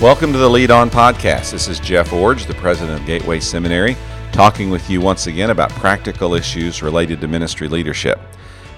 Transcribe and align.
Welcome 0.00 0.32
to 0.32 0.38
the 0.38 0.50
Lead 0.50 0.72
On 0.72 0.90
Podcast. 0.90 1.52
This 1.52 1.68
is 1.68 1.78
Jeff 1.78 2.10
Iorg, 2.10 2.46
the 2.46 2.54
president 2.54 3.00
of 3.00 3.06
Gateway 3.06 3.38
Seminary, 3.38 3.96
talking 4.32 4.68
with 4.68 4.90
you 4.90 5.00
once 5.00 5.28
again 5.28 5.50
about 5.50 5.70
practical 5.70 6.34
issues 6.34 6.82
related 6.82 7.20
to 7.20 7.28
ministry 7.28 7.68
leadership. 7.68 8.18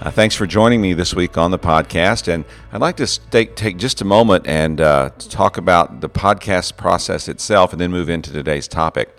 Uh, 0.03 0.11
thanks 0.11 0.37
for 0.37 0.47
joining 0.47 0.81
me 0.81 0.93
this 0.93 1.15
week 1.15 1.39
on 1.39 1.51
the 1.51 1.59
podcast. 1.59 2.29
And 2.29 2.45
I'd 2.71 2.83
like 2.83 2.99
to 2.99 3.07
take, 3.31 3.57
take 3.57 3.79
just 3.79 4.03
a 4.03 4.05
moment 4.05 4.47
and 4.47 4.81
uh, 4.81 5.09
talk 5.19 5.57
about 5.57 6.03
the 6.03 6.09
podcast 6.09 6.77
process 6.77 7.29
itself 7.29 7.73
and 7.73 7.81
then 7.81 7.91
move 7.91 8.11
into 8.11 8.31
today's 8.31 8.69
topic. 8.69 9.17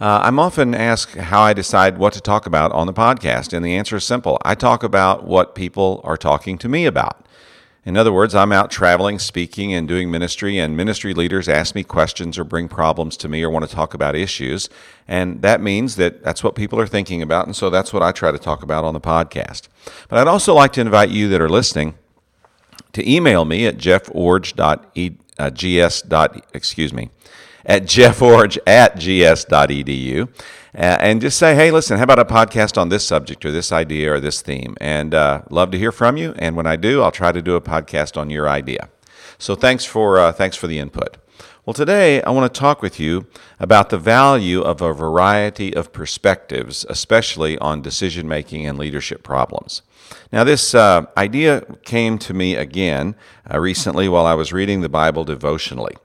Uh, 0.00 0.20
I'm 0.22 0.38
often 0.38 0.74
asked 0.74 1.16
how 1.16 1.42
I 1.42 1.52
decide 1.52 1.98
what 1.98 2.14
to 2.14 2.20
talk 2.20 2.46
about 2.46 2.72
on 2.72 2.86
the 2.86 2.92
podcast, 2.92 3.52
and 3.52 3.64
the 3.64 3.76
answer 3.76 3.96
is 3.96 4.04
simple 4.04 4.38
I 4.44 4.54
talk 4.54 4.82
about 4.82 5.24
what 5.24 5.54
people 5.54 6.00
are 6.02 6.16
talking 6.16 6.58
to 6.58 6.68
me 6.68 6.86
about. 6.86 7.25
In 7.86 7.96
other 7.96 8.12
words, 8.12 8.34
I'm 8.34 8.50
out 8.50 8.72
traveling, 8.72 9.20
speaking, 9.20 9.72
and 9.72 9.86
doing 9.86 10.10
ministry, 10.10 10.58
and 10.58 10.76
ministry 10.76 11.14
leaders 11.14 11.48
ask 11.48 11.72
me 11.76 11.84
questions 11.84 12.36
or 12.36 12.42
bring 12.42 12.66
problems 12.66 13.16
to 13.18 13.28
me 13.28 13.44
or 13.44 13.48
want 13.48 13.64
to 13.66 13.72
talk 13.72 13.94
about 13.94 14.16
issues. 14.16 14.68
And 15.06 15.40
that 15.42 15.60
means 15.60 15.94
that 15.94 16.24
that's 16.24 16.42
what 16.42 16.56
people 16.56 16.80
are 16.80 16.86
thinking 16.88 17.22
about. 17.22 17.46
And 17.46 17.54
so 17.54 17.70
that's 17.70 17.92
what 17.92 18.02
I 18.02 18.10
try 18.10 18.32
to 18.32 18.38
talk 18.38 18.64
about 18.64 18.82
on 18.82 18.92
the 18.92 19.00
podcast. 19.00 19.68
But 20.08 20.18
I'd 20.18 20.26
also 20.26 20.52
like 20.52 20.72
to 20.72 20.80
invite 20.80 21.10
you 21.10 21.28
that 21.28 21.40
are 21.40 21.48
listening 21.48 21.94
to 22.92 23.08
email 23.08 23.44
me 23.44 23.66
at 23.66 23.76
jeffiorg.gs. 23.76 24.56
Uh, 25.38 26.28
excuse 26.54 26.92
me, 26.92 27.10
at 27.64 27.84
jeffiorg 27.84 28.58
at 28.66 28.96
gs.edu 28.96 30.28
and 30.76 31.20
just 31.22 31.38
say, 31.38 31.54
hey, 31.54 31.70
listen, 31.70 31.96
how 31.96 32.04
about 32.04 32.18
a 32.18 32.24
podcast 32.24 32.76
on 32.76 32.90
this 32.90 33.06
subject 33.06 33.44
or 33.46 33.50
this 33.50 33.72
idea 33.72 34.12
or 34.12 34.20
this 34.20 34.42
theme? 34.42 34.76
And 34.78 35.14
uh, 35.14 35.42
love 35.48 35.70
to 35.70 35.78
hear 35.78 35.90
from 35.90 36.18
you. 36.18 36.34
And 36.38 36.54
when 36.54 36.66
I 36.66 36.76
do, 36.76 37.02
I'll 37.02 37.10
try 37.10 37.32
to 37.32 37.40
do 37.40 37.56
a 37.56 37.60
podcast 37.62 38.18
on 38.18 38.28
your 38.28 38.46
idea. 38.46 38.90
So 39.38 39.54
thanks 39.54 39.84
for 39.84 40.18
uh, 40.18 40.32
thanks 40.32 40.56
for 40.56 40.66
the 40.66 40.78
input. 40.78 41.16
Well, 41.64 41.74
today 41.74 42.22
I 42.22 42.30
want 42.30 42.52
to 42.52 42.60
talk 42.60 42.80
with 42.80 43.00
you 43.00 43.26
about 43.58 43.90
the 43.90 43.98
value 43.98 44.60
of 44.60 44.80
a 44.80 44.92
variety 44.92 45.74
of 45.74 45.92
perspectives, 45.92 46.86
especially 46.88 47.58
on 47.58 47.82
decision 47.82 48.28
making 48.28 48.66
and 48.66 48.78
leadership 48.78 49.22
problems. 49.22 49.82
Now, 50.30 50.44
this 50.44 50.74
uh, 50.74 51.06
idea 51.16 51.62
came 51.82 52.18
to 52.18 52.34
me 52.34 52.54
again 52.54 53.16
uh, 53.52 53.58
recently 53.58 54.08
while 54.08 54.26
I 54.26 54.34
was 54.34 54.52
reading 54.52 54.82
the 54.82 54.88
Bible 54.88 55.24
devotionally. 55.24 55.96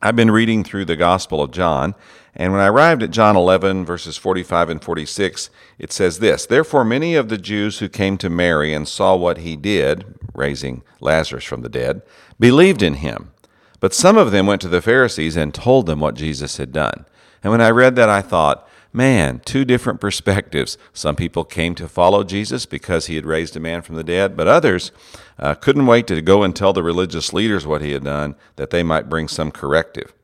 I've 0.00 0.16
been 0.16 0.30
reading 0.30 0.62
through 0.62 0.84
the 0.84 0.96
Gospel 0.96 1.42
of 1.42 1.50
John, 1.50 1.94
and 2.34 2.52
when 2.52 2.62
I 2.62 2.68
arrived 2.68 3.02
at 3.02 3.10
John 3.10 3.36
11, 3.36 3.84
verses 3.84 4.16
45 4.16 4.70
and 4.70 4.82
46, 4.82 5.50
it 5.78 5.92
says 5.92 6.18
this 6.18 6.46
Therefore, 6.46 6.84
many 6.84 7.14
of 7.14 7.28
the 7.28 7.36
Jews 7.36 7.78
who 7.78 7.88
came 7.88 8.16
to 8.18 8.30
Mary 8.30 8.72
and 8.72 8.88
saw 8.88 9.14
what 9.14 9.38
he 9.38 9.54
did, 9.54 10.04
raising 10.34 10.82
Lazarus 11.00 11.44
from 11.44 11.60
the 11.60 11.68
dead, 11.68 12.00
believed 12.40 12.82
in 12.82 12.94
him. 12.94 13.32
But 13.80 13.92
some 13.92 14.16
of 14.16 14.30
them 14.30 14.46
went 14.46 14.62
to 14.62 14.68
the 14.68 14.80
Pharisees 14.80 15.36
and 15.36 15.52
told 15.52 15.86
them 15.86 16.00
what 16.00 16.14
Jesus 16.14 16.56
had 16.56 16.72
done. 16.72 17.04
And 17.42 17.50
when 17.50 17.60
I 17.60 17.70
read 17.70 17.96
that, 17.96 18.08
I 18.08 18.22
thought, 18.22 18.66
man, 18.92 19.40
two 19.44 19.64
different 19.64 20.00
perspectives. 20.00 20.78
Some 20.92 21.16
people 21.16 21.44
came 21.44 21.74
to 21.74 21.88
follow 21.88 22.24
Jesus 22.24 22.64
because 22.64 23.06
he 23.06 23.16
had 23.16 23.26
raised 23.26 23.56
a 23.56 23.60
man 23.60 23.82
from 23.82 23.96
the 23.96 24.04
dead, 24.04 24.36
but 24.36 24.46
others 24.46 24.90
uh, 25.38 25.54
couldn't 25.54 25.86
wait 25.86 26.06
to 26.06 26.22
go 26.22 26.42
and 26.42 26.54
tell 26.54 26.72
the 26.72 26.82
religious 26.82 27.32
leaders 27.32 27.66
what 27.66 27.82
he 27.82 27.92
had 27.92 28.04
done 28.04 28.36
that 28.56 28.70
they 28.70 28.82
might 28.82 29.10
bring 29.10 29.28
some 29.28 29.50
corrective. 29.50 30.14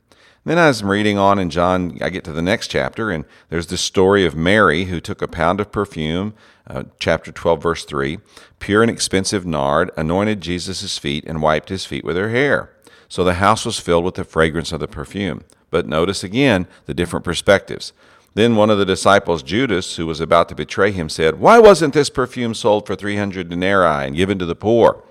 Then 0.44 0.58
as 0.58 0.80
I'm 0.80 0.88
reading 0.88 1.18
on 1.18 1.38
in 1.38 1.50
John, 1.50 1.98
I 2.00 2.10
get 2.10 2.24
to 2.24 2.32
the 2.32 2.42
next 2.42 2.68
chapter, 2.68 3.10
and 3.10 3.24
there's 3.50 3.66
this 3.66 3.80
story 3.80 4.24
of 4.24 4.34
Mary 4.34 4.84
who 4.84 5.00
took 5.00 5.20
a 5.20 5.28
pound 5.28 5.60
of 5.60 5.72
perfume, 5.72 6.34
uh, 6.66 6.84
chapter 6.98 7.32
12, 7.32 7.62
verse 7.62 7.84
3, 7.84 8.18
pure 8.58 8.82
and 8.82 8.90
expensive 8.90 9.44
nard, 9.44 9.90
anointed 9.96 10.40
Jesus' 10.40 10.96
feet, 10.96 11.24
and 11.26 11.42
wiped 11.42 11.68
his 11.68 11.84
feet 11.84 12.04
with 12.04 12.16
her 12.16 12.30
hair. 12.30 12.70
So 13.08 13.24
the 13.24 13.34
house 13.34 13.64
was 13.64 13.78
filled 13.78 14.04
with 14.04 14.14
the 14.14 14.24
fragrance 14.24 14.72
of 14.72 14.80
the 14.80 14.88
perfume. 14.88 15.44
But 15.70 15.86
notice 15.86 16.24
again 16.24 16.66
the 16.86 16.94
different 16.94 17.24
perspectives. 17.24 17.92
Then 18.34 18.56
one 18.56 18.70
of 18.70 18.78
the 18.78 18.86
disciples, 18.86 19.42
Judas, 19.42 19.96
who 19.96 20.06
was 20.06 20.20
about 20.20 20.48
to 20.50 20.54
betray 20.54 20.92
him, 20.92 21.08
said, 21.08 21.40
Why 21.40 21.58
wasn't 21.58 21.94
this 21.94 22.10
perfume 22.10 22.54
sold 22.54 22.86
for 22.86 22.94
300 22.94 23.48
denarii 23.48 24.06
and 24.06 24.16
given 24.16 24.38
to 24.38 24.46
the 24.46 24.54
poor? 24.54 25.02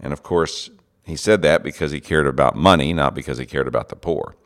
And 0.00 0.12
of 0.12 0.22
course, 0.22 0.70
he 1.08 1.16
said 1.16 1.42
that 1.42 1.62
because 1.62 1.90
he 1.90 2.00
cared 2.00 2.26
about 2.26 2.54
money, 2.54 2.92
not 2.92 3.14
because 3.14 3.38
he 3.38 3.46
cared 3.46 3.68
about 3.68 3.88
the 3.88 3.96
poor. 3.96 4.36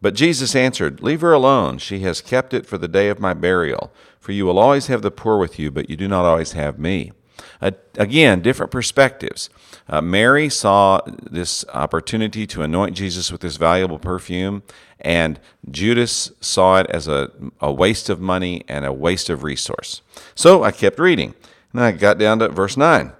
But 0.00 0.14
Jesus 0.14 0.54
answered, 0.54 1.02
Leave 1.02 1.22
her 1.22 1.32
alone. 1.32 1.78
She 1.78 2.00
has 2.00 2.20
kept 2.20 2.52
it 2.52 2.66
for 2.66 2.78
the 2.78 2.88
day 2.88 3.08
of 3.08 3.20
my 3.20 3.34
burial. 3.34 3.92
For 4.20 4.32
you 4.32 4.46
will 4.46 4.58
always 4.58 4.86
have 4.86 5.02
the 5.02 5.10
poor 5.10 5.38
with 5.38 5.58
you, 5.58 5.70
but 5.70 5.90
you 5.90 5.96
do 5.96 6.08
not 6.08 6.24
always 6.24 6.52
have 6.52 6.78
me. 6.78 7.12
Uh, 7.60 7.72
again, 7.96 8.40
different 8.40 8.70
perspectives. 8.70 9.50
Uh, 9.88 10.00
Mary 10.00 10.48
saw 10.48 11.00
this 11.06 11.64
opportunity 11.72 12.46
to 12.46 12.62
anoint 12.62 12.96
Jesus 12.96 13.32
with 13.32 13.40
this 13.40 13.56
valuable 13.56 13.98
perfume, 13.98 14.62
and 15.00 15.40
Judas 15.70 16.32
saw 16.40 16.80
it 16.80 16.86
as 16.90 17.08
a, 17.08 17.30
a 17.60 17.72
waste 17.72 18.08
of 18.08 18.20
money 18.20 18.62
and 18.68 18.84
a 18.84 18.92
waste 18.92 19.30
of 19.30 19.42
resource. 19.42 20.02
So 20.34 20.62
I 20.62 20.70
kept 20.70 20.98
reading, 20.98 21.34
and 21.72 21.82
I 21.82 21.92
got 21.92 22.18
down 22.18 22.38
to 22.38 22.48
verse 22.48 22.76
9. 22.76 23.12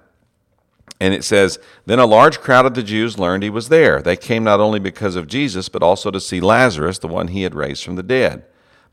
And 0.99 1.13
it 1.13 1.23
says, 1.23 1.59
Then 1.85 1.99
a 1.99 2.05
large 2.05 2.39
crowd 2.39 2.65
of 2.65 2.73
the 2.73 2.83
Jews 2.83 3.19
learned 3.19 3.43
he 3.43 3.49
was 3.49 3.69
there. 3.69 4.01
They 4.01 4.15
came 4.15 4.43
not 4.43 4.59
only 4.59 4.79
because 4.79 5.15
of 5.15 5.27
Jesus, 5.27 5.69
but 5.69 5.83
also 5.83 6.11
to 6.11 6.19
see 6.19 6.39
Lazarus, 6.39 6.99
the 6.99 7.07
one 7.07 7.29
he 7.29 7.43
had 7.43 7.55
raised 7.55 7.83
from 7.83 7.95
the 7.95 8.03
dead. 8.03 8.45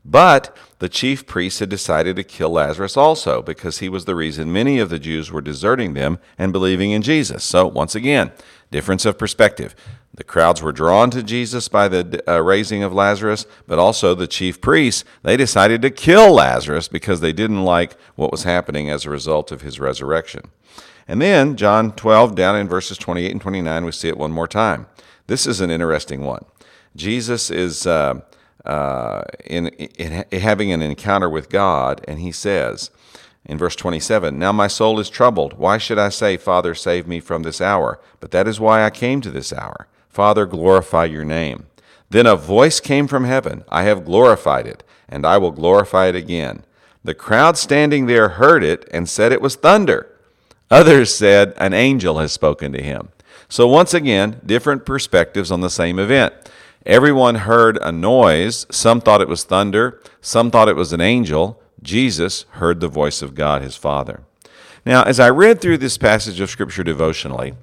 But 0.05 0.55
the 0.79 0.89
chief 0.89 1.25
priests 1.25 1.59
had 1.59 1.69
decided 1.69 2.17
to 2.17 2.23
kill 2.23 2.49
Lazarus 2.49 2.97
also, 2.97 3.41
because 3.41 3.79
he 3.79 3.87
was 3.87 4.03
the 4.03 4.15
reason 4.15 4.51
many 4.51 4.79
of 4.79 4.89
the 4.89 4.99
Jews 4.99 5.31
were 5.31 5.41
deserting 5.41 5.93
them 5.93 6.19
and 6.37 6.51
believing 6.51 6.91
in 6.91 7.01
Jesus. 7.01 7.43
So, 7.43 7.67
once 7.67 7.95
again, 7.95 8.33
difference 8.69 9.05
of 9.05 9.17
perspective. 9.17 9.73
The 10.15 10.23
crowds 10.23 10.61
were 10.61 10.73
drawn 10.73 11.09
to 11.11 11.23
Jesus 11.23 11.69
by 11.69 11.87
the 11.87 12.21
uh, 12.29 12.39
raising 12.39 12.83
of 12.83 12.93
Lazarus, 12.93 13.47
but 13.65 13.79
also 13.79 14.13
the 14.13 14.27
chief 14.27 14.61
priests, 14.61 15.05
they 15.23 15.37
decided 15.37 15.81
to 15.81 15.89
kill 15.89 16.33
Lazarus 16.33 16.87
because 16.87 17.19
they 17.21 17.33
didn't 17.33 17.63
like 17.63 17.99
what 18.15 18.31
was 18.31 18.43
happening 18.43 18.89
as 18.89 19.05
a 19.05 19.09
result 19.09 19.51
of 19.51 19.61
his 19.61 19.79
resurrection. 19.79 20.51
And 21.07 21.21
then, 21.21 21.55
John 21.55 21.91
12, 21.91 22.35
down 22.35 22.55
in 22.55 22.67
verses 22.67 22.97
28 22.97 23.31
and 23.31 23.41
29, 23.41 23.85
we 23.85 23.91
see 23.91 24.07
it 24.07 24.17
one 24.17 24.31
more 24.31 24.47
time. 24.47 24.87
This 25.27 25.45
is 25.45 25.61
an 25.61 25.69
interesting 25.69 26.21
one. 26.21 26.45
Jesus 26.95 27.49
is 27.49 27.85
uh, 27.87 28.21
uh, 28.65 29.23
in, 29.45 29.67
in, 29.67 30.25
in 30.31 30.39
having 30.39 30.71
an 30.71 30.81
encounter 30.81 31.29
with 31.29 31.49
God, 31.49 32.03
and 32.07 32.19
he 32.19 32.31
says, 32.31 32.91
in 33.45 33.57
verse 33.57 33.75
27 33.75 34.37
Now 34.39 34.51
my 34.51 34.67
soul 34.67 34.99
is 34.99 35.09
troubled. 35.09 35.53
Why 35.53 35.77
should 35.77 35.99
I 35.99 36.09
say, 36.09 36.37
Father, 36.37 36.73
save 36.73 37.07
me 37.07 37.19
from 37.19 37.43
this 37.43 37.61
hour? 37.61 37.99
But 38.19 38.31
that 38.31 38.47
is 38.47 38.59
why 38.59 38.83
I 38.83 38.89
came 38.89 39.21
to 39.21 39.31
this 39.31 39.51
hour. 39.51 39.87
Father, 40.09 40.45
glorify 40.45 41.05
your 41.05 41.25
name. 41.25 41.65
Then 42.09 42.25
a 42.25 42.35
voice 42.35 42.79
came 42.79 43.07
from 43.07 43.25
heaven 43.25 43.63
I 43.69 43.83
have 43.83 44.05
glorified 44.05 44.67
it, 44.67 44.83
and 45.09 45.25
I 45.25 45.37
will 45.37 45.51
glorify 45.51 46.07
it 46.07 46.15
again. 46.15 46.63
The 47.03 47.13
crowd 47.13 47.57
standing 47.57 48.05
there 48.05 48.29
heard 48.29 48.63
it 48.63 48.87
and 48.93 49.09
said 49.09 49.31
it 49.31 49.41
was 49.41 49.55
thunder. 49.55 50.09
Others 50.73 51.13
said, 51.13 51.53
An 51.57 51.71
angel 51.71 52.17
has 52.17 52.31
spoken 52.31 52.71
to 52.71 52.81
him. 52.81 53.09
So, 53.47 53.67
once 53.67 53.93
again, 53.93 54.41
different 54.43 54.87
perspectives 54.87 55.51
on 55.51 55.61
the 55.61 55.69
same 55.69 55.99
event. 55.99 56.33
Everyone 56.83 57.35
heard 57.35 57.77
a 57.77 57.91
noise. 57.91 58.65
Some 58.71 58.99
thought 58.99 59.21
it 59.21 59.27
was 59.27 59.43
thunder, 59.43 60.01
some 60.19 60.49
thought 60.49 60.67
it 60.67 60.75
was 60.75 60.91
an 60.91 60.99
angel. 60.99 61.61
Jesus 61.83 62.47
heard 62.53 62.79
the 62.79 62.87
voice 62.87 63.21
of 63.21 63.35
God, 63.35 63.61
his 63.61 63.75
Father. 63.75 64.21
Now, 64.83 65.03
as 65.03 65.19
I 65.19 65.29
read 65.29 65.61
through 65.61 65.77
this 65.77 65.99
passage 65.99 66.39
of 66.39 66.49
Scripture 66.49 66.83
devotionally, 66.83 67.53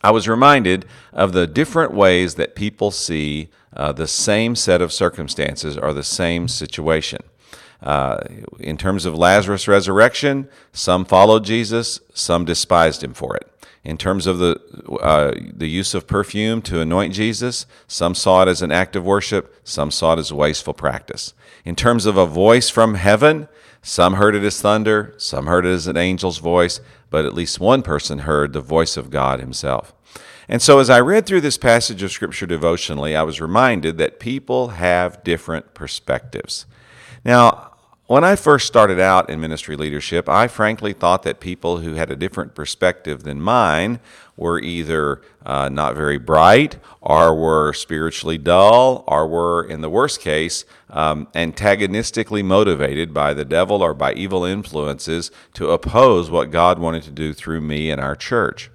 I 0.00 0.12
was 0.12 0.28
reminded 0.28 0.86
of 1.12 1.32
the 1.32 1.48
different 1.48 1.94
ways 1.94 2.36
that 2.36 2.54
people 2.54 2.92
see 2.92 3.48
uh, 3.76 3.90
the 3.90 4.06
same 4.06 4.54
set 4.54 4.80
of 4.80 4.92
circumstances 4.92 5.76
or 5.76 5.92
the 5.92 6.04
same 6.04 6.46
situation. 6.46 7.22
Uh, 7.84 8.18
in 8.58 8.78
terms 8.78 9.04
of 9.04 9.14
Lazarus' 9.14 9.68
resurrection, 9.68 10.48
some 10.72 11.04
followed 11.04 11.44
Jesus, 11.44 12.00
some 12.14 12.46
despised 12.46 13.04
him 13.04 13.12
for 13.12 13.36
it. 13.36 13.46
In 13.84 13.98
terms 13.98 14.26
of 14.26 14.38
the, 14.38 14.58
uh, 15.02 15.34
the 15.54 15.68
use 15.68 15.92
of 15.92 16.06
perfume 16.06 16.62
to 16.62 16.80
anoint 16.80 17.12
Jesus, 17.12 17.66
some 17.86 18.14
saw 18.14 18.40
it 18.40 18.48
as 18.48 18.62
an 18.62 18.72
act 18.72 18.96
of 18.96 19.04
worship, 19.04 19.54
some 19.64 19.90
saw 19.90 20.14
it 20.14 20.18
as 20.18 20.30
a 20.30 20.34
wasteful 20.34 20.72
practice. 20.72 21.34
In 21.66 21.76
terms 21.76 22.06
of 22.06 22.16
a 22.16 22.24
voice 22.24 22.70
from 22.70 22.94
heaven, 22.94 23.48
some 23.82 24.14
heard 24.14 24.34
it 24.34 24.42
as 24.42 24.62
thunder, 24.62 25.12
some 25.18 25.46
heard 25.46 25.66
it 25.66 25.72
as 25.72 25.86
an 25.86 25.98
angel's 25.98 26.38
voice, 26.38 26.80
but 27.10 27.26
at 27.26 27.34
least 27.34 27.60
one 27.60 27.82
person 27.82 28.20
heard 28.20 28.54
the 28.54 28.62
voice 28.62 28.96
of 28.96 29.10
God 29.10 29.40
himself. 29.40 29.92
And 30.48 30.62
so, 30.62 30.78
as 30.78 30.88
I 30.88 31.00
read 31.00 31.26
through 31.26 31.42
this 31.42 31.58
passage 31.58 32.02
of 32.02 32.10
Scripture 32.10 32.46
devotionally, 32.46 33.14
I 33.14 33.22
was 33.22 33.42
reminded 33.42 33.98
that 33.98 34.20
people 34.20 34.68
have 34.68 35.22
different 35.22 35.74
perspectives. 35.74 36.64
Now, 37.24 37.73
when 38.06 38.22
I 38.22 38.36
first 38.36 38.66
started 38.66 39.00
out 39.00 39.30
in 39.30 39.40
ministry 39.40 39.76
leadership, 39.76 40.28
I 40.28 40.46
frankly 40.46 40.92
thought 40.92 41.22
that 41.22 41.40
people 41.40 41.78
who 41.78 41.94
had 41.94 42.10
a 42.10 42.16
different 42.16 42.54
perspective 42.54 43.22
than 43.22 43.40
mine 43.40 43.98
were 44.36 44.58
either 44.58 45.22
uh, 45.46 45.68
not 45.68 45.94
very 45.94 46.18
bright, 46.18 46.76
or 47.00 47.34
were 47.34 47.72
spiritually 47.72 48.36
dull, 48.36 49.04
or 49.06 49.26
were, 49.26 49.64
in 49.64 49.80
the 49.80 49.88
worst 49.88 50.20
case, 50.20 50.64
um, 50.90 51.28
antagonistically 51.34 52.42
motivated 52.42 53.14
by 53.14 53.32
the 53.32 53.44
devil 53.44 53.82
or 53.82 53.94
by 53.94 54.12
evil 54.12 54.44
influences 54.44 55.30
to 55.54 55.70
oppose 55.70 56.30
what 56.30 56.50
God 56.50 56.78
wanted 56.78 57.04
to 57.04 57.10
do 57.10 57.32
through 57.32 57.60
me 57.60 57.90
and 57.90 58.00
our 58.00 58.16
church. 58.16 58.70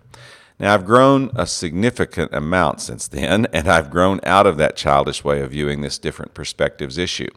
Now, 0.59 0.73
I've 0.73 0.85
grown 0.85 1.31
a 1.35 1.45
significant 1.45 2.33
amount 2.33 2.81
since 2.81 3.07
then, 3.07 3.45
and 3.53 3.67
I've 3.67 3.89
grown 3.89 4.19
out 4.23 4.47
of 4.47 4.57
that 4.57 4.75
childish 4.75 5.23
way 5.23 5.41
of 5.41 5.51
viewing 5.51 5.81
this 5.81 5.97
different 5.97 6.33
perspectives 6.33 6.97
issue. 6.97 7.29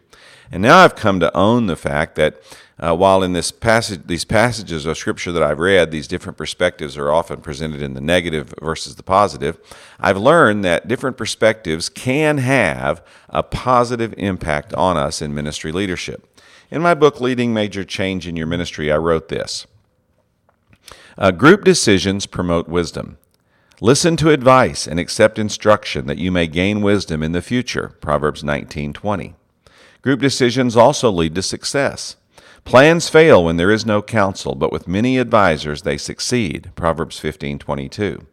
And 0.52 0.62
now 0.62 0.78
I've 0.78 0.94
come 0.94 1.18
to 1.20 1.34
own 1.34 1.66
the 1.66 1.76
fact 1.76 2.14
that 2.16 2.42
uh, 2.78 2.94
while 2.94 3.22
in 3.22 3.32
this 3.32 3.50
passage, 3.50 4.02
these 4.06 4.26
passages 4.26 4.84
of 4.84 4.98
scripture 4.98 5.32
that 5.32 5.42
I've 5.42 5.58
read, 5.58 5.90
these 5.90 6.06
different 6.06 6.36
perspectives 6.36 6.98
are 6.98 7.10
often 7.10 7.40
presented 7.40 7.80
in 7.80 7.94
the 7.94 8.00
negative 8.02 8.52
versus 8.60 8.96
the 8.96 9.02
positive, 9.02 9.58
I've 9.98 10.18
learned 10.18 10.62
that 10.64 10.88
different 10.88 11.16
perspectives 11.16 11.88
can 11.88 12.38
have 12.38 13.02
a 13.30 13.42
positive 13.42 14.12
impact 14.18 14.74
on 14.74 14.98
us 14.98 15.22
in 15.22 15.34
ministry 15.34 15.72
leadership. 15.72 16.28
In 16.70 16.82
my 16.82 16.94
book, 16.94 17.20
Leading 17.20 17.54
Major 17.54 17.84
Change 17.84 18.26
in 18.26 18.36
Your 18.36 18.46
Ministry, 18.46 18.92
I 18.92 18.96
wrote 18.96 19.28
this 19.28 19.66
uh, 21.16 21.30
Group 21.30 21.64
decisions 21.64 22.26
promote 22.26 22.68
wisdom. 22.68 23.16
Listen 23.80 24.16
to 24.16 24.30
advice 24.30 24.86
and 24.86 25.00
accept 25.00 25.38
instruction 25.38 26.06
that 26.06 26.18
you 26.18 26.30
may 26.30 26.46
gain 26.46 26.82
wisdom 26.82 27.22
in 27.22 27.32
the 27.32 27.42
future. 27.42 27.96
Proverbs 28.00 28.42
19:20. 28.42 29.34
Group 30.02 30.20
decisions 30.20 30.76
also 30.76 31.10
lead 31.10 31.34
to 31.36 31.42
success. 31.42 32.16
Plans 32.64 33.08
fail 33.08 33.44
when 33.44 33.56
there 33.56 33.70
is 33.70 33.86
no 33.86 34.02
counsel, 34.02 34.56
but 34.56 34.72
with 34.72 34.88
many 34.88 35.18
advisers 35.18 35.82
they 35.82 35.96
succeed. 35.96 36.72
Proverbs 36.74 37.20
15:22. 37.20 38.26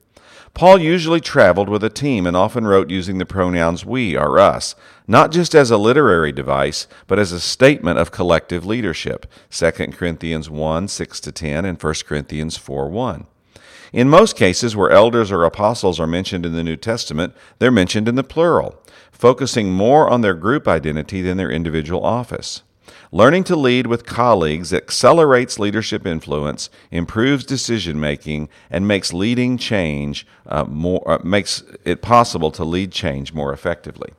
Paul 0.56 0.80
usually 0.80 1.22
traveled 1.22 1.70
with 1.70 1.84
a 1.84 1.90
team 1.90 2.26
and 2.26 2.36
often 2.36 2.66
wrote 2.66 2.90
using 2.90 3.20
the 3.20 3.26
pronouns 3.26 3.86
we 3.86 4.18
or 4.18 4.40
us, 4.40 4.74
not 5.08 5.32
just 5.32 5.54
as 5.54 5.70
a 5.70 5.78
literary 5.78 6.32
device, 6.32 6.88
but 7.06 7.20
as 7.20 7.32
a 7.32 7.40
statement 7.40 8.00
of 8.00 8.12
collective 8.12 8.66
leadership. 8.66 9.28
2 9.52 9.72
Corinthians 9.92 10.50
1 10.50 10.88
6 10.88 11.20
to 11.20 11.32
10 11.32 11.66
and 11.66 11.82
1 11.82 11.94
Corinthians 12.08 12.58
4 12.58 12.90
1. 12.90 13.28
In 13.92 14.10
most 14.10 14.36
cases 14.36 14.76
where 14.76 14.92
elders 14.92 15.32
or 15.32 15.44
apostles 15.44 16.00
are 16.00 16.08
mentioned 16.08 16.46
in 16.46 16.54
the 16.54 16.64
New 16.64 16.76
Testament, 16.76 17.34
they're 17.58 17.72
mentioned 17.72 18.08
in 18.08 18.16
the 18.16 18.24
plural, 18.24 18.82
focusing 19.12 19.72
more 19.72 20.10
on 20.10 20.22
their 20.22 20.36
group 20.36 20.68
identity 20.68 21.22
than 21.22 21.38
their 21.38 21.52
individual 21.52 22.04
office. 22.04 22.62
Learning 23.12 23.44
to 23.44 23.56
lead 23.56 23.88
with 23.88 24.06
colleagues 24.06 24.72
accelerates 24.72 25.58
leadership 25.58 26.06
influence, 26.06 26.70
improves 26.92 27.44
decision 27.44 28.00
making, 28.00 28.50
and 28.70 28.88
makes 28.88 29.12
leading 29.12 29.58
change 29.58 30.28
uh, 30.46 30.64
more 30.66 31.04
uh, 31.10 31.20
makes 31.24 31.64
it 31.86 32.04
possible 32.04 32.52
to 32.52 32.64
lead 32.64 32.92
change 32.92 33.34
more 33.34 33.52
effectively. 33.52 34.12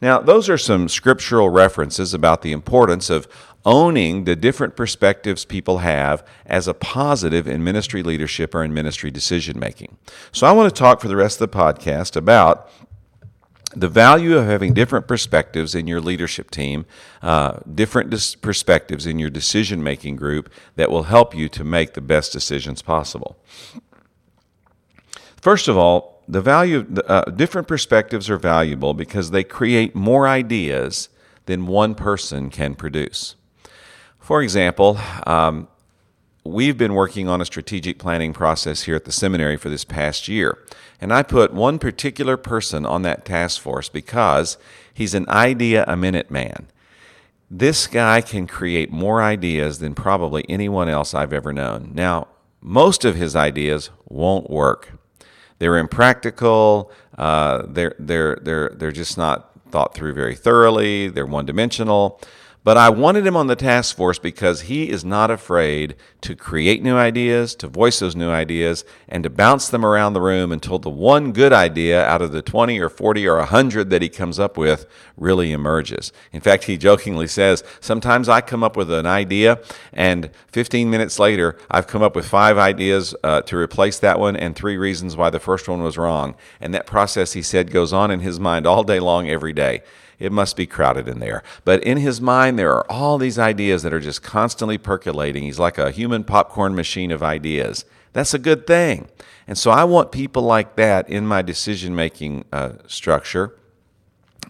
Now, 0.00 0.18
those 0.18 0.48
are 0.48 0.58
some 0.58 0.88
scriptural 0.88 1.48
references 1.48 2.12
about 2.12 2.42
the 2.42 2.50
importance 2.50 3.08
of 3.08 3.28
owning 3.64 4.24
the 4.24 4.36
different 4.36 4.76
perspectives 4.76 5.44
people 5.44 5.78
have 5.78 6.26
as 6.46 6.66
a 6.68 6.74
positive 6.74 7.46
in 7.46 7.62
ministry 7.62 8.02
leadership 8.02 8.54
or 8.54 8.62
in 8.64 8.74
ministry 8.74 9.10
decision 9.10 9.58
making. 9.58 9.96
So, 10.32 10.46
I 10.46 10.52
want 10.52 10.74
to 10.74 10.78
talk 10.78 11.00
for 11.00 11.08
the 11.08 11.16
rest 11.16 11.40
of 11.40 11.50
the 11.50 11.56
podcast 11.56 12.16
about 12.16 12.68
the 13.74 13.88
value 13.88 14.36
of 14.36 14.44
having 14.44 14.74
different 14.74 15.08
perspectives 15.08 15.74
in 15.74 15.86
your 15.86 16.00
leadership 16.00 16.50
team, 16.50 16.84
uh, 17.22 17.58
different 17.74 18.10
dis- 18.10 18.34
perspectives 18.34 19.06
in 19.06 19.18
your 19.18 19.30
decision 19.30 19.82
making 19.82 20.16
group 20.16 20.52
that 20.76 20.90
will 20.90 21.04
help 21.04 21.34
you 21.34 21.48
to 21.48 21.64
make 21.64 21.94
the 21.94 22.00
best 22.00 22.32
decisions 22.32 22.82
possible. 22.82 23.36
First 25.40 25.68
of 25.68 25.76
all, 25.76 26.22
the 26.28 26.40
value 26.40 26.86
uh, 27.08 27.24
different 27.24 27.66
perspectives 27.66 28.30
are 28.30 28.36
valuable 28.36 28.94
because 28.94 29.30
they 29.30 29.42
create 29.42 29.94
more 29.94 30.28
ideas 30.28 31.08
than 31.46 31.66
one 31.66 31.94
person 31.94 32.48
can 32.48 32.74
produce. 32.74 33.34
For 34.22 34.40
example, 34.40 35.00
um, 35.26 35.66
we've 36.44 36.78
been 36.78 36.94
working 36.94 37.28
on 37.28 37.40
a 37.40 37.44
strategic 37.44 37.98
planning 37.98 38.32
process 38.32 38.84
here 38.84 38.94
at 38.94 39.04
the 39.04 39.10
seminary 39.10 39.56
for 39.56 39.68
this 39.68 39.84
past 39.84 40.28
year. 40.28 40.58
And 41.00 41.12
I 41.12 41.24
put 41.24 41.52
one 41.52 41.80
particular 41.80 42.36
person 42.36 42.86
on 42.86 43.02
that 43.02 43.24
task 43.24 43.60
force 43.60 43.88
because 43.88 44.58
he's 44.94 45.12
an 45.14 45.28
idea 45.28 45.84
a 45.88 45.96
minute 45.96 46.30
man. 46.30 46.68
This 47.50 47.88
guy 47.88 48.20
can 48.20 48.46
create 48.46 48.92
more 48.92 49.20
ideas 49.20 49.80
than 49.80 49.92
probably 49.92 50.44
anyone 50.48 50.88
else 50.88 51.14
I've 51.14 51.32
ever 51.32 51.52
known. 51.52 51.90
Now, 51.92 52.28
most 52.60 53.04
of 53.04 53.16
his 53.16 53.34
ideas 53.34 53.90
won't 54.08 54.48
work. 54.48 54.92
They're 55.58 55.78
impractical. 55.78 56.92
Uh, 57.18 57.64
they're, 57.66 57.96
they're, 57.98 58.38
they're, 58.40 58.68
they're 58.68 58.92
just 58.92 59.18
not 59.18 59.50
thought 59.72 59.94
through 59.94 60.12
very 60.12 60.36
thoroughly. 60.36 61.08
They're 61.08 61.26
one 61.26 61.44
dimensional. 61.44 62.20
But 62.64 62.76
I 62.76 62.90
wanted 62.90 63.26
him 63.26 63.36
on 63.36 63.48
the 63.48 63.56
task 63.56 63.96
force 63.96 64.20
because 64.20 64.62
he 64.62 64.88
is 64.88 65.04
not 65.04 65.32
afraid 65.32 65.96
to 66.20 66.36
create 66.36 66.80
new 66.80 66.96
ideas, 66.96 67.56
to 67.56 67.66
voice 67.66 67.98
those 67.98 68.14
new 68.14 68.30
ideas, 68.30 68.84
and 69.08 69.24
to 69.24 69.30
bounce 69.30 69.68
them 69.68 69.84
around 69.84 70.12
the 70.12 70.20
room 70.20 70.52
until 70.52 70.78
the 70.78 70.88
one 70.88 71.32
good 71.32 71.52
idea 71.52 72.06
out 72.06 72.22
of 72.22 72.30
the 72.30 72.40
20 72.40 72.78
or 72.78 72.88
40 72.88 73.26
or 73.26 73.38
100 73.38 73.90
that 73.90 74.00
he 74.00 74.08
comes 74.08 74.38
up 74.38 74.56
with 74.56 74.86
really 75.16 75.50
emerges. 75.50 76.12
In 76.30 76.40
fact, 76.40 76.64
he 76.64 76.76
jokingly 76.76 77.26
says, 77.26 77.64
Sometimes 77.80 78.28
I 78.28 78.40
come 78.40 78.62
up 78.62 78.76
with 78.76 78.92
an 78.92 79.06
idea, 79.06 79.58
and 79.92 80.30
15 80.52 80.88
minutes 80.88 81.18
later, 81.18 81.58
I've 81.68 81.88
come 81.88 82.02
up 82.02 82.14
with 82.14 82.28
five 82.28 82.58
ideas 82.58 83.12
uh, 83.24 83.42
to 83.42 83.56
replace 83.56 83.98
that 83.98 84.20
one 84.20 84.36
and 84.36 84.54
three 84.54 84.76
reasons 84.76 85.16
why 85.16 85.30
the 85.30 85.40
first 85.40 85.68
one 85.68 85.82
was 85.82 85.98
wrong. 85.98 86.36
And 86.60 86.72
that 86.74 86.86
process, 86.86 87.32
he 87.32 87.42
said, 87.42 87.72
goes 87.72 87.92
on 87.92 88.12
in 88.12 88.20
his 88.20 88.38
mind 88.38 88.68
all 88.68 88.84
day 88.84 89.00
long, 89.00 89.28
every 89.28 89.52
day 89.52 89.82
it 90.22 90.30
must 90.30 90.56
be 90.56 90.66
crowded 90.66 91.08
in 91.08 91.18
there. 91.18 91.42
But 91.64 91.82
in 91.82 91.98
his 91.98 92.20
mind, 92.20 92.58
there 92.58 92.72
are 92.72 92.90
all 92.90 93.18
these 93.18 93.38
ideas 93.38 93.82
that 93.82 93.92
are 93.92 94.00
just 94.00 94.22
constantly 94.22 94.78
percolating. 94.78 95.42
He's 95.42 95.58
like 95.58 95.78
a 95.78 95.90
human 95.90 96.22
popcorn 96.22 96.76
machine 96.76 97.10
of 97.10 97.22
ideas. 97.22 97.84
That's 98.12 98.32
a 98.32 98.38
good 98.38 98.66
thing. 98.66 99.08
And 99.48 99.58
so 99.58 99.72
I 99.72 99.82
want 99.82 100.12
people 100.12 100.42
like 100.42 100.76
that 100.76 101.08
in 101.08 101.26
my 101.26 101.42
decision 101.42 101.96
making 101.96 102.44
uh, 102.52 102.74
structure. 102.86 103.54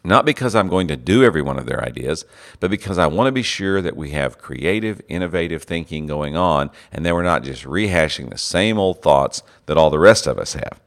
Not 0.04 0.24
because 0.24 0.56
I'm 0.56 0.68
going 0.68 0.88
to 0.88 0.96
do 0.96 1.22
every 1.22 1.42
one 1.42 1.58
of 1.58 1.66
their 1.66 1.84
ideas, 1.84 2.24
but 2.58 2.70
because 2.70 2.98
I 2.98 3.06
want 3.06 3.28
to 3.28 3.32
be 3.32 3.42
sure 3.42 3.80
that 3.80 3.96
we 3.96 4.10
have 4.10 4.38
creative, 4.38 5.00
innovative 5.08 5.62
thinking 5.62 6.06
going 6.06 6.36
on 6.36 6.70
and 6.90 7.06
that 7.06 7.14
we're 7.14 7.22
not 7.22 7.44
just 7.44 7.64
rehashing 7.64 8.28
the 8.28 8.38
same 8.38 8.78
old 8.78 9.00
thoughts 9.00 9.44
that 9.66 9.76
all 9.76 9.90
the 9.90 10.00
rest 10.00 10.26
of 10.26 10.38
us 10.38 10.54
have. 10.54 10.80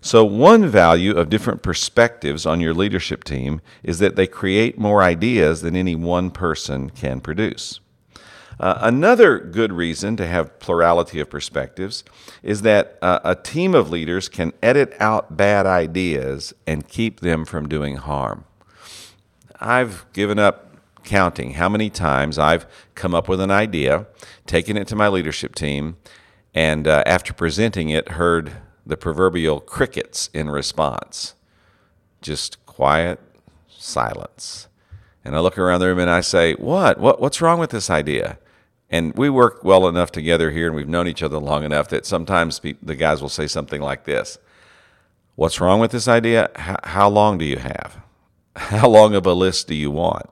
So, 0.00 0.24
one 0.24 0.66
value 0.66 1.16
of 1.16 1.30
different 1.30 1.62
perspectives 1.62 2.44
on 2.44 2.60
your 2.60 2.74
leadership 2.74 3.22
team 3.22 3.60
is 3.84 4.00
that 4.00 4.16
they 4.16 4.26
create 4.26 4.76
more 4.76 5.02
ideas 5.02 5.60
than 5.60 5.76
any 5.76 5.94
one 5.94 6.30
person 6.30 6.90
can 6.90 7.20
produce. 7.20 7.78
Uh, 8.58 8.78
another 8.80 9.38
good 9.38 9.72
reason 9.72 10.16
to 10.16 10.26
have 10.26 10.58
plurality 10.58 11.20
of 11.20 11.30
perspectives 11.30 12.04
is 12.42 12.62
that 12.62 12.98
uh, 13.00 13.20
a 13.24 13.34
team 13.34 13.74
of 13.74 13.90
leaders 13.90 14.28
can 14.28 14.52
edit 14.62 14.94
out 14.98 15.36
bad 15.36 15.66
ideas 15.66 16.52
and 16.66 16.88
keep 16.88 17.20
them 17.20 17.44
from 17.44 17.68
doing 17.68 17.96
harm. 17.96 18.44
I've 19.62 20.04
given 20.12 20.38
up 20.38 20.76
counting 21.04 21.52
how 21.54 21.68
many 21.68 21.90
times 21.90 22.38
I've 22.38 22.66
come 22.94 23.14
up 23.14 23.28
with 23.28 23.40
an 23.40 23.50
idea, 23.50 24.06
taken 24.46 24.76
it 24.76 24.86
to 24.88 24.96
my 24.96 25.08
leadership 25.08 25.54
team, 25.54 25.96
and 26.54 26.86
uh, 26.86 27.02
after 27.06 27.32
presenting 27.32 27.88
it, 27.90 28.10
heard 28.10 28.52
the 28.84 28.96
proverbial 28.96 29.60
crickets 29.60 30.28
in 30.34 30.50
response. 30.50 31.34
Just 32.20 32.64
quiet 32.66 33.20
silence. 33.68 34.68
And 35.24 35.36
I 35.36 35.40
look 35.40 35.56
around 35.58 35.80
the 35.80 35.86
room 35.86 35.98
and 35.98 36.10
I 36.10 36.20
say, 36.20 36.54
What? 36.54 36.98
what? 36.98 37.20
What's 37.20 37.40
wrong 37.40 37.58
with 37.58 37.70
this 37.70 37.90
idea? 37.90 38.38
And 38.90 39.14
we 39.16 39.30
work 39.30 39.64
well 39.64 39.88
enough 39.88 40.12
together 40.12 40.50
here 40.50 40.66
and 40.66 40.76
we've 40.76 40.88
known 40.88 41.08
each 41.08 41.22
other 41.22 41.38
long 41.38 41.64
enough 41.64 41.88
that 41.88 42.04
sometimes 42.04 42.60
the 42.60 42.94
guys 42.94 43.22
will 43.22 43.28
say 43.28 43.46
something 43.46 43.80
like 43.80 44.04
this 44.04 44.38
What's 45.36 45.60
wrong 45.60 45.80
with 45.80 45.92
this 45.92 46.08
idea? 46.08 46.50
how 46.84 47.08
long 47.08 47.38
do 47.38 47.44
you 47.44 47.56
have? 47.56 48.02
How 48.56 48.88
long 48.88 49.14
of 49.14 49.26
a 49.26 49.32
list 49.32 49.68
do 49.68 49.74
you 49.74 49.90
want? 49.90 50.26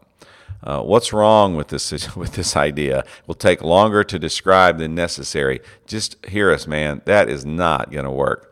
Uh, 0.62 0.82
what's 0.82 1.12
wrong 1.12 1.56
with 1.56 1.68
this 1.68 2.16
with 2.16 2.32
this 2.34 2.56
idea? 2.56 3.04
Will 3.26 3.34
take 3.34 3.62
longer 3.62 4.04
to 4.04 4.18
describe 4.18 4.78
than 4.78 4.94
necessary. 4.94 5.60
Just 5.86 6.24
hear 6.26 6.50
us, 6.50 6.66
man. 6.66 7.02
That 7.06 7.28
is 7.28 7.44
not 7.46 7.90
going 7.90 8.04
to 8.04 8.10
work. 8.10 8.46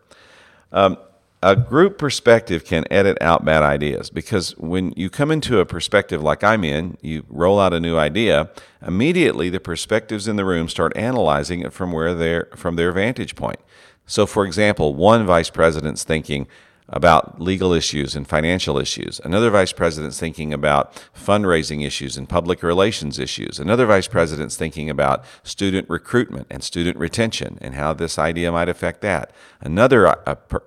Um, 0.72 0.98
a 1.40 1.54
group 1.54 1.98
perspective 1.98 2.64
can 2.64 2.84
edit 2.90 3.16
out 3.20 3.44
bad 3.44 3.62
ideas 3.62 4.10
because 4.10 4.56
when 4.58 4.92
you 4.96 5.08
come 5.08 5.30
into 5.30 5.60
a 5.60 5.66
perspective 5.66 6.20
like 6.20 6.42
I'm 6.42 6.64
in, 6.64 6.98
you 7.00 7.24
roll 7.28 7.60
out 7.60 7.72
a 7.72 7.78
new 7.78 7.96
idea, 7.96 8.50
immediately 8.84 9.48
the 9.48 9.60
perspectives 9.60 10.26
in 10.26 10.34
the 10.34 10.44
room 10.44 10.68
start 10.68 10.96
analyzing 10.96 11.60
it 11.60 11.72
from 11.72 11.92
where 11.92 12.12
they're 12.12 12.48
from 12.56 12.74
their 12.74 12.90
vantage 12.90 13.36
point. 13.36 13.60
So 14.04 14.26
for 14.26 14.44
example, 14.44 14.94
one 14.94 15.26
vice 15.26 15.50
president's 15.50 16.02
thinking, 16.02 16.48
about 16.88 17.40
legal 17.40 17.72
issues 17.72 18.16
and 18.16 18.26
financial 18.26 18.78
issues. 18.78 19.20
Another 19.22 19.50
vice 19.50 19.72
president's 19.72 20.18
thinking 20.18 20.52
about 20.54 20.94
fundraising 21.14 21.86
issues 21.86 22.16
and 22.16 22.28
public 22.28 22.62
relations 22.62 23.18
issues. 23.18 23.58
Another 23.58 23.84
vice 23.84 24.08
president's 24.08 24.56
thinking 24.56 24.88
about 24.88 25.24
student 25.42 25.88
recruitment 25.90 26.46
and 26.50 26.62
student 26.62 26.96
retention 26.96 27.58
and 27.60 27.74
how 27.74 27.92
this 27.92 28.18
idea 28.18 28.50
might 28.50 28.68
affect 28.68 29.02
that. 29.02 29.30
Another 29.60 30.06
uh, 30.06 30.34
per, 30.34 30.62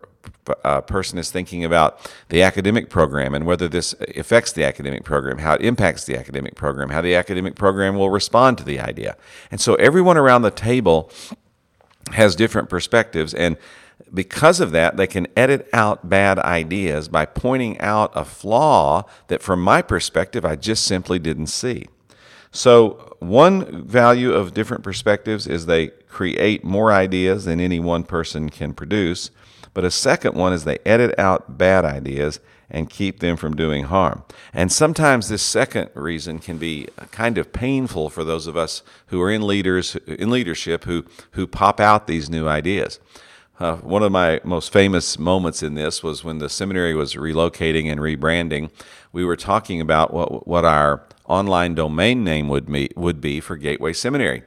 uh, 0.64 0.82
person 0.82 1.18
is 1.18 1.32
thinking 1.32 1.66
about 1.66 2.12
the 2.30 2.44
academic 2.44 2.90
program 2.90 3.34
and 3.34 3.46
whether 3.46 3.68
this 3.68 3.96
affects 4.16 4.52
the 4.52 4.64
academic 4.64 5.04
program, 5.04 5.40
how 5.40 5.54
it 5.56 5.62
impacts 5.62 6.06
the 6.06 6.18
academic 6.18 6.56
program, 6.56 6.90
how 6.90 7.02
the 7.02 7.16
academic 7.16 7.56
program 7.56 7.96
will 7.96 8.10
respond 8.10 8.58
to 8.58 8.64
the 8.64 8.80
idea. 8.80 9.16
And 9.50 9.60
so 9.60 9.76
everyone 9.76 10.18
around 10.18 10.44
the 10.44 10.52
table 10.52 11.12
has 12.12 12.36
different 12.36 12.70
perspectives 12.70 13.34
and 13.34 13.58
because 14.14 14.60
of 14.60 14.72
that, 14.72 14.98
they 14.98 15.08
can 15.08 15.28
edit 15.36 15.68
out 15.74 16.10
bad 16.10 16.40
ideas 16.40 17.08
by 17.08 17.26
pointing 17.26 17.80
out 17.80 18.12
a 18.16 18.26
flaw 18.26 19.04
that, 19.28 19.42
from 19.42 19.62
my 19.62 19.82
perspective, 19.82 20.46
I 20.46 20.56
just 20.56 20.84
simply 20.86 21.20
didn't 21.20 21.48
see. 21.48 21.88
So, 22.52 23.16
one 23.20 23.86
value 23.86 24.34
of 24.34 24.54
different 24.54 24.84
perspectives 24.84 25.48
is 25.48 25.66
they 25.66 25.88
create 25.88 26.64
more 26.64 26.92
ideas 26.92 27.46
than 27.46 27.60
any 27.60 27.80
one 27.80 28.04
person 28.04 28.50
can 28.50 28.74
produce. 28.74 29.32
But 29.74 29.86
a 29.86 29.92
second 29.92 30.36
one 30.36 30.52
is 30.52 30.66
they 30.66 30.80
edit 30.86 31.18
out 31.18 31.58
bad 31.58 31.86
ideas 31.86 32.40
and 32.70 32.90
keep 32.90 33.20
them 33.20 33.38
from 33.38 33.56
doing 33.56 33.86
harm. 33.86 34.24
And 34.54 34.72
sometimes 34.72 35.28
this 35.28 35.44
second 35.44 35.90
reason 35.94 36.40
can 36.40 36.58
be 36.58 36.88
kind 37.12 37.38
of 37.38 37.54
painful 37.54 38.10
for 38.10 38.24
those 38.24 38.48
of 38.48 38.58
us 38.58 38.82
who 39.08 39.22
are 39.22 39.32
in 39.32 39.46
leaders 39.46 39.96
in 40.08 40.30
leadership 40.30 40.86
who 40.86 41.06
who 41.32 41.46
pop 41.46 41.80
out 41.80 42.08
these 42.08 42.30
new 42.30 42.48
ideas. 42.48 43.00
Uh, 43.62 43.76
one 43.76 44.02
of 44.02 44.12
my 44.12 44.42
most 44.44 44.74
famous 44.74 45.20
moments 45.20 45.62
in 45.62 45.76
this 45.76 46.02
was 46.02 46.24
when 46.24 46.40
the 46.40 46.50
seminary 46.50 46.96
was 46.96 47.14
relocating 47.14 47.92
and 47.92 48.02
rebranding. 48.02 48.72
We 49.12 49.24
were 49.24 49.36
talking 49.36 49.80
about 49.80 50.12
what 50.12 50.48
what 50.48 50.66
our 50.66 51.06
online 51.26 51.76
domain 51.76 52.24
name 52.24 52.48
would 52.48 52.66
be 52.66 52.90
would 52.96 53.22
be 53.22 53.40
for 53.40 53.56
Gateway 53.56 53.94
Seminary, 53.94 54.42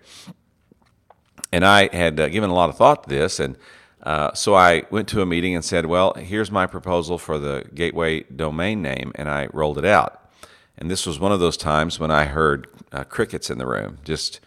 and 1.52 1.64
I 1.64 1.94
had 1.94 2.18
uh, 2.18 2.28
given 2.28 2.50
a 2.50 2.54
lot 2.54 2.70
of 2.70 2.76
thought 2.76 3.04
to 3.04 3.08
this 3.08 3.38
and 3.38 3.56
uh, 4.02 4.34
so 4.34 4.56
I 4.56 4.82
went 4.90 5.06
to 5.10 5.22
a 5.22 5.26
meeting 5.26 5.54
and 5.54 5.64
said, 5.64 5.86
Well, 5.86 6.14
here's 6.14 6.50
my 6.50 6.66
proposal 6.66 7.16
for 7.16 7.38
the 7.38 7.64
gateway 7.72 8.24
domain 8.24 8.82
name, 8.82 9.12
and 9.14 9.30
I 9.30 9.46
rolled 9.52 9.78
it 9.78 9.84
out. 9.84 10.28
And 10.76 10.90
this 10.90 11.06
was 11.06 11.20
one 11.20 11.30
of 11.30 11.38
those 11.38 11.56
times 11.56 12.00
when 12.00 12.10
I 12.10 12.24
heard 12.24 12.66
uh, 12.90 13.04
crickets 13.04 13.48
in 13.48 13.58
the 13.58 13.66
room, 13.66 13.98
just 14.04 14.40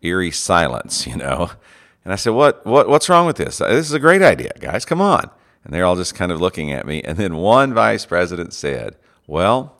eerie 0.00 0.30
silence, 0.30 1.06
you 1.08 1.16
know. 1.16 1.50
And 2.04 2.12
I 2.12 2.16
said, 2.16 2.30
what, 2.30 2.64
what, 2.66 2.88
What's 2.88 3.08
wrong 3.08 3.26
with 3.26 3.36
this? 3.36 3.58
This 3.58 3.86
is 3.86 3.92
a 3.92 4.00
great 4.00 4.22
idea, 4.22 4.52
guys, 4.58 4.84
come 4.84 5.00
on. 5.00 5.30
And 5.64 5.72
they're 5.72 5.84
all 5.84 5.96
just 5.96 6.14
kind 6.14 6.32
of 6.32 6.40
looking 6.40 6.72
at 6.72 6.86
me. 6.86 7.02
And 7.02 7.16
then 7.16 7.36
one 7.36 7.72
vice 7.72 8.04
president 8.04 8.52
said, 8.52 8.96
Well, 9.26 9.76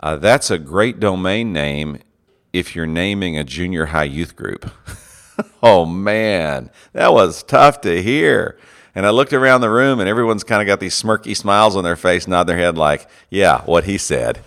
uh, 0.00 0.16
that's 0.16 0.50
a 0.50 0.58
great 0.58 0.98
domain 0.98 1.52
name 1.52 1.98
if 2.52 2.74
you're 2.74 2.86
naming 2.86 3.38
a 3.38 3.44
junior 3.44 3.86
high 3.86 4.04
youth 4.04 4.34
group. 4.34 4.70
oh 5.62 5.86
man, 5.86 6.70
that 6.92 7.12
was 7.12 7.42
tough 7.42 7.80
to 7.82 8.02
hear. 8.02 8.58
And 8.94 9.06
I 9.06 9.10
looked 9.10 9.32
around 9.32 9.60
the 9.60 9.70
room, 9.70 10.00
and 10.00 10.08
everyone's 10.08 10.42
kind 10.42 10.60
of 10.60 10.66
got 10.66 10.80
these 10.80 11.00
smirky 11.00 11.36
smiles 11.36 11.76
on 11.76 11.84
their 11.84 11.94
face, 11.94 12.26
nod 12.26 12.44
their 12.44 12.56
head 12.56 12.76
like, 12.76 13.08
"Yeah, 13.28 13.62
what 13.62 13.84
he 13.84 13.98
said." 13.98 14.40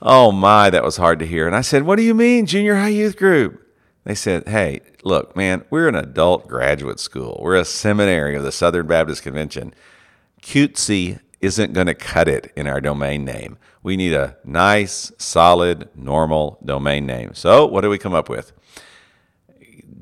Oh 0.00 0.30
my, 0.30 0.70
that 0.70 0.84
was 0.84 0.96
hard 0.96 1.18
to 1.18 1.26
hear. 1.26 1.48
And 1.48 1.56
I 1.56 1.62
said, 1.62 1.82
"What 1.82 1.96
do 1.96 2.02
you 2.02 2.14
mean, 2.14 2.46
junior 2.46 2.76
high 2.76 2.88
youth 2.88 3.16
group?" 3.16 3.67
They 4.08 4.14
said, 4.14 4.48
"Hey, 4.48 4.80
look, 5.02 5.36
man, 5.36 5.64
we're 5.68 5.86
an 5.86 5.94
adult 5.94 6.48
graduate 6.48 6.98
school. 6.98 7.38
We're 7.42 7.56
a 7.56 7.64
seminary 7.66 8.34
of 8.36 8.42
the 8.42 8.50
Southern 8.50 8.86
Baptist 8.86 9.22
Convention. 9.22 9.74
Cutesy 10.40 11.20
isn't 11.42 11.74
going 11.74 11.88
to 11.88 11.94
cut 11.94 12.26
it 12.26 12.50
in 12.56 12.66
our 12.66 12.80
domain 12.80 13.26
name. 13.26 13.58
We 13.82 13.98
need 13.98 14.14
a 14.14 14.38
nice, 14.42 15.12
solid, 15.18 15.90
normal 15.94 16.58
domain 16.64 17.04
name. 17.04 17.34
So, 17.34 17.66
what 17.66 17.82
do 17.82 17.90
we 17.90 17.98
come 17.98 18.14
up 18.14 18.30
with? 18.30 18.52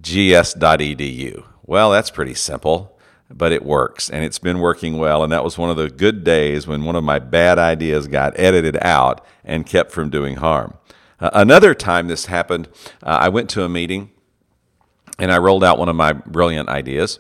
gs.edu. 0.03 1.45
Well, 1.65 1.91
that's 1.91 2.13
pretty 2.13 2.35
simple, 2.35 2.97
but 3.29 3.51
it 3.51 3.65
works 3.65 4.09
and 4.09 4.25
it's 4.25 4.39
been 4.39 4.61
working 4.61 4.99
well. 4.99 5.25
And 5.25 5.33
that 5.33 5.43
was 5.43 5.59
one 5.59 5.69
of 5.69 5.77
the 5.77 5.91
good 5.91 6.23
days 6.23 6.65
when 6.69 6.85
one 6.85 6.95
of 6.95 7.03
my 7.03 7.19
bad 7.19 7.59
ideas 7.59 8.07
got 8.07 8.39
edited 8.39 8.79
out 8.83 9.27
and 9.45 9.67
kept 9.67 9.91
from 9.91 10.11
doing 10.11 10.37
harm. 10.37 10.75
Uh, 11.19 11.31
another 11.33 11.75
time 11.75 12.09
this 12.09 12.27
happened, 12.27 12.69
uh, 13.03 13.19
I 13.21 13.29
went 13.29 13.49
to 13.51 13.65
a 13.65 13.69
meeting 13.69 14.11
and 15.19 15.33
I 15.33 15.39
rolled 15.39 15.65
out 15.65 15.79
one 15.79 15.89
of 15.89 15.97
my 15.97 16.13
brilliant 16.13 16.69
ideas. 16.69 17.19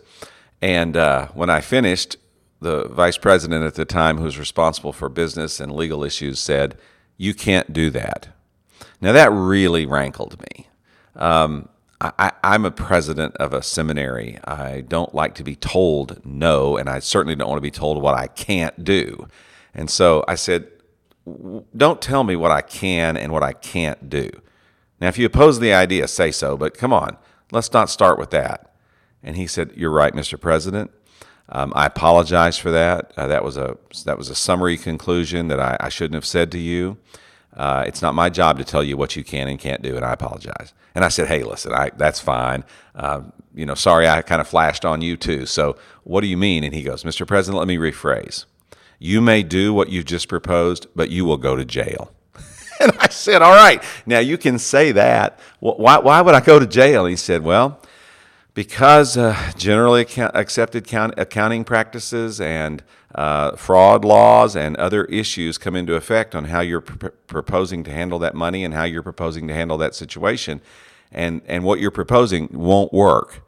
And 0.60 0.96
uh, 0.96 1.28
when 1.28 1.50
I 1.50 1.60
finished, 1.60 2.16
the 2.60 2.88
vice 2.88 3.18
president 3.18 3.64
at 3.64 3.74
the 3.74 3.84
time, 3.84 4.18
who 4.18 4.24
was 4.24 4.38
responsible 4.38 4.92
for 4.92 5.08
business 5.08 5.60
and 5.60 5.72
legal 5.72 6.02
issues, 6.02 6.38
said, 6.38 6.78
You 7.16 7.34
can't 7.34 7.72
do 7.72 7.90
that. 7.90 8.28
Now, 9.00 9.12
that 9.12 9.30
really 9.30 9.86
rankled 9.86 10.40
me. 10.40 10.68
Um, 11.14 11.68
I, 12.00 12.32
am 12.42 12.66
a 12.66 12.70
president 12.70 13.36
of 13.36 13.54
a 13.54 13.62
seminary. 13.62 14.38
I 14.44 14.82
don't 14.82 15.14
like 15.14 15.34
to 15.36 15.44
be 15.44 15.56
told 15.56 16.20
no, 16.24 16.76
and 16.76 16.90
I 16.90 16.98
certainly 16.98 17.34
don't 17.34 17.48
want 17.48 17.56
to 17.56 17.62
be 17.62 17.70
told 17.70 18.02
what 18.02 18.14
I 18.14 18.26
can't 18.26 18.84
do. 18.84 19.28
And 19.74 19.88
so 19.90 20.22
I 20.28 20.34
said, 20.34 20.68
don't 21.76 22.00
tell 22.00 22.24
me 22.24 22.36
what 22.36 22.50
I 22.50 22.62
can 22.62 23.16
and 23.16 23.32
what 23.32 23.42
I 23.42 23.52
can't 23.52 24.08
do. 24.08 24.30
Now, 25.00 25.08
if 25.08 25.18
you 25.18 25.26
oppose 25.26 25.58
the 25.58 25.72
idea, 25.72 26.08
say 26.08 26.30
so, 26.30 26.56
but 26.56 26.76
come 26.76 26.92
on, 26.92 27.16
let's 27.52 27.72
not 27.72 27.90
start 27.90 28.18
with 28.18 28.30
that. 28.30 28.74
And 29.22 29.36
he 29.36 29.46
said, 29.46 29.72
You're 29.76 29.90
right, 29.90 30.14
Mr. 30.14 30.40
President. 30.40 30.90
Um, 31.48 31.72
I 31.76 31.86
apologize 31.86 32.58
for 32.58 32.70
that. 32.72 33.12
Uh, 33.16 33.26
that 33.28 33.44
was 33.44 33.56
a 33.56 33.76
that 34.04 34.18
was 34.18 34.30
a 34.30 34.34
summary 34.34 34.76
conclusion 34.76 35.48
that 35.48 35.60
I, 35.60 35.76
I 35.80 35.88
shouldn't 35.88 36.14
have 36.14 36.26
said 36.26 36.50
to 36.52 36.58
you. 36.58 36.98
Uh, 37.56 37.84
it's 37.86 38.02
not 38.02 38.14
my 38.14 38.28
job 38.28 38.58
to 38.58 38.64
tell 38.64 38.82
you 38.82 38.96
what 38.96 39.16
you 39.16 39.24
can 39.24 39.48
and 39.48 39.58
can't 39.58 39.80
do, 39.80 39.96
and 39.96 40.04
I 40.04 40.12
apologize. 40.12 40.74
And 40.94 41.04
I 41.04 41.08
said, 41.08 41.28
hey, 41.28 41.42
listen, 41.42 41.72
I, 41.72 41.90
that's 41.96 42.20
fine. 42.20 42.64
Uh, 42.94 43.22
you 43.54 43.64
know, 43.64 43.74
sorry, 43.74 44.06
I 44.06 44.20
kind 44.22 44.40
of 44.40 44.48
flashed 44.48 44.84
on 44.84 45.00
you 45.00 45.16
too. 45.16 45.46
So 45.46 45.76
what 46.04 46.20
do 46.20 46.26
you 46.26 46.36
mean? 46.36 46.64
And 46.64 46.74
he 46.74 46.82
goes, 46.82 47.02
Mr. 47.02 47.26
President, 47.26 47.58
let 47.58 47.68
me 47.68 47.78
rephrase. 47.78 48.44
You 48.98 49.20
may 49.20 49.42
do 49.42 49.74
what 49.74 49.88
you've 49.88 50.04
just 50.04 50.28
proposed, 50.28 50.86
but 50.94 51.10
you 51.10 51.24
will 51.24 51.36
go 51.36 51.56
to 51.56 51.64
jail. 51.64 52.12
and 52.80 52.92
I 52.98 53.08
said, 53.08 53.42
all 53.42 53.54
right, 53.54 53.82
now 54.06 54.18
you 54.18 54.38
can 54.38 54.58
say 54.58 54.92
that. 54.92 55.38
Why, 55.60 55.98
why 55.98 56.20
would 56.20 56.34
I 56.34 56.40
go 56.40 56.58
to 56.58 56.66
jail? 56.66 57.06
He 57.06 57.16
said, 57.16 57.42
well, 57.42 57.80
because 58.54 59.18
uh, 59.18 59.52
generally 59.56 60.06
accepted 60.18 60.90
accounting 60.92 61.64
practices 61.64 62.40
and 62.40 62.82
uh, 63.14 63.54
fraud 63.56 64.04
laws 64.04 64.56
and 64.56 64.76
other 64.76 65.04
issues 65.06 65.58
come 65.58 65.76
into 65.76 65.94
effect 65.94 66.34
on 66.34 66.46
how 66.46 66.60
you're 66.60 66.80
pr- 66.80 67.08
proposing 67.26 67.84
to 67.84 67.90
handle 67.90 68.18
that 68.18 68.34
money 68.34 68.64
and 68.64 68.74
how 68.74 68.84
you're 68.84 69.02
proposing 69.02 69.46
to 69.48 69.54
handle 69.54 69.78
that 69.78 69.94
situation, 69.94 70.60
and 71.12 71.40
and 71.46 71.64
what 71.64 71.80
you're 71.80 71.90
proposing 71.90 72.48
won't 72.52 72.92
work 72.92 73.46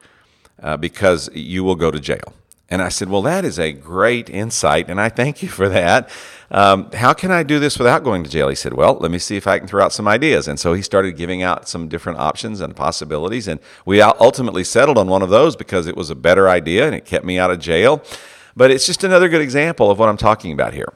uh, 0.61 0.75
because 0.77 1.29
you 1.33 1.63
will 1.63 1.75
go 1.75 1.91
to 1.91 1.99
jail. 1.99 2.33
And 2.69 2.81
I 2.81 2.89
said, 2.89 3.09
Well, 3.09 3.21
that 3.23 3.45
is 3.45 3.57
a 3.59 3.71
great 3.71 4.29
insight, 4.29 4.89
and 4.89 5.01
I 5.01 5.09
thank 5.09 5.41
you 5.41 5.49
for 5.49 5.67
that. 5.69 6.09
Um, 6.51 6.91
how 6.91 7.13
can 7.13 7.31
I 7.31 7.43
do 7.43 7.59
this 7.59 7.77
without 7.77 8.03
going 8.03 8.23
to 8.23 8.29
jail? 8.29 8.49
He 8.49 8.55
said, 8.55 8.73
Well, 8.73 8.97
let 8.99 9.11
me 9.11 9.19
see 9.19 9.37
if 9.37 9.47
I 9.47 9.59
can 9.59 9.67
throw 9.67 9.83
out 9.83 9.93
some 9.93 10.07
ideas. 10.07 10.47
And 10.47 10.59
so 10.59 10.73
he 10.73 10.81
started 10.81 11.15
giving 11.15 11.43
out 11.43 11.67
some 11.67 11.87
different 11.87 12.19
options 12.19 12.61
and 12.61 12.75
possibilities. 12.75 13.47
And 13.47 13.59
we 13.85 14.01
ultimately 14.01 14.63
settled 14.63 14.97
on 14.97 15.07
one 15.07 15.21
of 15.21 15.29
those 15.29 15.55
because 15.55 15.87
it 15.87 15.95
was 15.95 16.09
a 16.09 16.15
better 16.15 16.49
idea 16.49 16.85
and 16.85 16.95
it 16.95 17.05
kept 17.05 17.25
me 17.25 17.37
out 17.37 17.51
of 17.51 17.59
jail. 17.59 18.03
But 18.55 18.71
it's 18.71 18.85
just 18.85 19.03
another 19.03 19.29
good 19.29 19.41
example 19.41 19.91
of 19.91 19.99
what 19.99 20.09
I'm 20.09 20.17
talking 20.17 20.51
about 20.51 20.73
here 20.73 20.91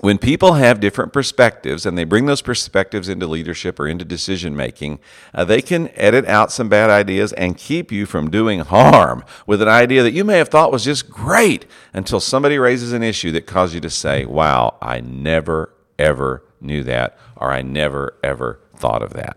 when 0.00 0.16
people 0.16 0.54
have 0.54 0.80
different 0.80 1.12
perspectives 1.12 1.84
and 1.84 1.98
they 1.98 2.04
bring 2.04 2.24
those 2.24 2.40
perspectives 2.40 3.08
into 3.08 3.26
leadership 3.26 3.78
or 3.78 3.86
into 3.86 4.04
decision 4.04 4.56
making, 4.56 4.98
uh, 5.34 5.44
they 5.44 5.60
can 5.60 5.90
edit 5.94 6.26
out 6.26 6.50
some 6.50 6.68
bad 6.68 6.88
ideas 6.88 7.32
and 7.34 7.58
keep 7.58 7.92
you 7.92 8.06
from 8.06 8.30
doing 8.30 8.60
harm 8.60 9.22
with 9.46 9.60
an 9.60 9.68
idea 9.68 10.02
that 10.02 10.12
you 10.12 10.24
may 10.24 10.38
have 10.38 10.48
thought 10.48 10.72
was 10.72 10.84
just 10.84 11.10
great 11.10 11.66
until 11.92 12.20
somebody 12.20 12.58
raises 12.58 12.92
an 12.92 13.02
issue 13.02 13.30
that 13.32 13.46
causes 13.46 13.74
you 13.74 13.80
to 13.82 13.90
say, 13.90 14.24
Wow, 14.24 14.76
I 14.80 15.00
never, 15.00 15.74
ever 15.98 16.42
knew 16.60 16.82
that, 16.84 17.18
or 17.36 17.52
I 17.52 17.60
never, 17.60 18.14
ever 18.24 18.60
thought 18.74 19.02
of 19.02 19.12
that. 19.12 19.36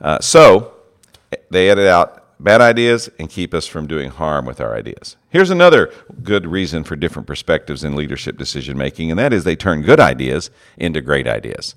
Uh, 0.00 0.18
so 0.20 0.74
they 1.50 1.70
edit 1.70 1.86
out 1.86 2.25
bad 2.38 2.60
ideas 2.60 3.08
and 3.18 3.30
keep 3.30 3.54
us 3.54 3.66
from 3.66 3.86
doing 3.86 4.10
harm 4.10 4.44
with 4.44 4.60
our 4.60 4.74
ideas. 4.74 5.16
Here's 5.30 5.50
another 5.50 5.92
good 6.22 6.46
reason 6.46 6.84
for 6.84 6.96
different 6.96 7.26
perspectives 7.26 7.82
in 7.82 7.96
leadership 7.96 8.36
decision 8.36 8.76
making, 8.76 9.10
and 9.10 9.18
that 9.18 9.32
is 9.32 9.44
they 9.44 9.56
turn 9.56 9.82
good 9.82 10.00
ideas 10.00 10.50
into 10.76 11.00
great 11.00 11.26
ideas. 11.26 11.74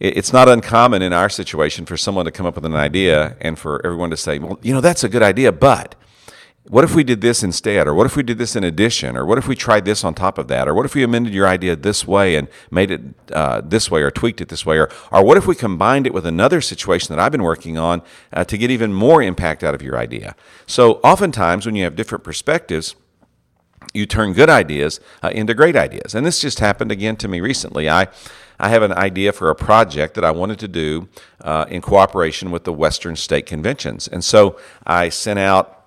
It's 0.00 0.32
not 0.32 0.48
uncommon 0.48 1.02
in 1.02 1.12
our 1.12 1.28
situation 1.28 1.84
for 1.84 1.96
someone 1.96 2.24
to 2.24 2.30
come 2.30 2.46
up 2.46 2.54
with 2.54 2.64
an 2.64 2.74
idea 2.74 3.36
and 3.40 3.58
for 3.58 3.84
everyone 3.84 4.10
to 4.10 4.16
say, 4.16 4.38
well, 4.38 4.58
you 4.62 4.72
know, 4.72 4.80
that's 4.80 5.02
a 5.02 5.08
good 5.08 5.22
idea, 5.22 5.50
but 5.50 5.96
what 6.68 6.84
if 6.84 6.94
we 6.94 7.02
did 7.02 7.20
this 7.20 7.42
instead? 7.42 7.86
Or 7.86 7.94
what 7.94 8.06
if 8.06 8.14
we 8.14 8.22
did 8.22 8.38
this 8.38 8.54
in 8.54 8.62
addition? 8.62 9.16
Or 9.16 9.24
what 9.24 9.38
if 9.38 9.48
we 9.48 9.56
tried 9.56 9.84
this 9.84 10.04
on 10.04 10.14
top 10.14 10.38
of 10.38 10.48
that? 10.48 10.68
Or 10.68 10.74
what 10.74 10.84
if 10.84 10.94
we 10.94 11.02
amended 11.02 11.32
your 11.32 11.46
idea 11.46 11.74
this 11.76 12.06
way 12.06 12.36
and 12.36 12.48
made 12.70 12.90
it 12.90 13.00
uh, 13.32 13.62
this 13.62 13.90
way 13.90 14.02
or 14.02 14.10
tweaked 14.10 14.40
it 14.40 14.48
this 14.48 14.66
way? 14.66 14.78
Or, 14.78 14.90
or 15.10 15.24
what 15.24 15.36
if 15.36 15.46
we 15.46 15.54
combined 15.54 16.06
it 16.06 16.12
with 16.12 16.26
another 16.26 16.60
situation 16.60 17.14
that 17.14 17.22
I've 17.22 17.32
been 17.32 17.42
working 17.42 17.78
on 17.78 18.02
uh, 18.32 18.44
to 18.44 18.58
get 18.58 18.70
even 18.70 18.92
more 18.92 19.22
impact 19.22 19.64
out 19.64 19.74
of 19.74 19.82
your 19.82 19.96
idea? 19.96 20.36
So 20.66 20.94
oftentimes 21.04 21.64
when 21.64 21.74
you 21.74 21.84
have 21.84 21.96
different 21.96 22.22
perspectives, 22.22 22.94
you 23.94 24.04
turn 24.04 24.34
good 24.34 24.50
ideas 24.50 25.00
uh, 25.22 25.30
into 25.32 25.54
great 25.54 25.76
ideas. 25.76 26.14
And 26.14 26.26
this 26.26 26.40
just 26.40 26.58
happened 26.58 26.92
again 26.92 27.16
to 27.16 27.28
me 27.28 27.40
recently. 27.40 27.88
I, 27.88 28.08
I 28.60 28.68
have 28.68 28.82
an 28.82 28.92
idea 28.92 29.32
for 29.32 29.48
a 29.48 29.54
project 29.54 30.14
that 30.14 30.24
I 30.24 30.32
wanted 30.32 30.58
to 30.58 30.68
do 30.68 31.08
uh, 31.40 31.64
in 31.70 31.80
cooperation 31.80 32.50
with 32.50 32.64
the 32.64 32.72
Western 32.72 33.16
State 33.16 33.46
Conventions. 33.46 34.06
And 34.08 34.22
so 34.22 34.58
I 34.86 35.08
sent 35.08 35.38
out 35.38 35.77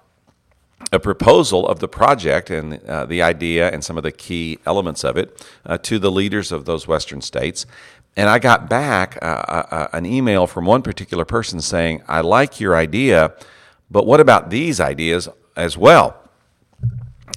a 0.91 0.99
proposal 0.99 1.67
of 1.67 1.79
the 1.79 1.87
project 1.87 2.49
and 2.49 2.83
uh, 2.85 3.05
the 3.05 3.21
idea 3.21 3.69
and 3.71 3.83
some 3.83 3.97
of 3.97 4.03
the 4.03 4.11
key 4.11 4.59
elements 4.65 5.03
of 5.03 5.17
it 5.17 5.45
uh, 5.65 5.77
to 5.79 5.99
the 5.99 6.11
leaders 6.11 6.51
of 6.51 6.65
those 6.65 6.87
Western 6.87 7.21
states. 7.21 7.65
And 8.15 8.29
I 8.29 8.39
got 8.39 8.69
back 8.69 9.17
uh, 9.21 9.25
uh, 9.25 9.67
uh, 9.71 9.87
an 9.93 10.05
email 10.05 10.47
from 10.47 10.65
one 10.65 10.81
particular 10.81 11.23
person 11.23 11.61
saying, 11.61 12.03
I 12.07 12.21
like 12.21 12.59
your 12.59 12.75
idea, 12.75 13.33
but 13.89 14.05
what 14.05 14.19
about 14.19 14.49
these 14.49 14.79
ideas 14.79 15.29
as 15.55 15.77
well? 15.77 16.17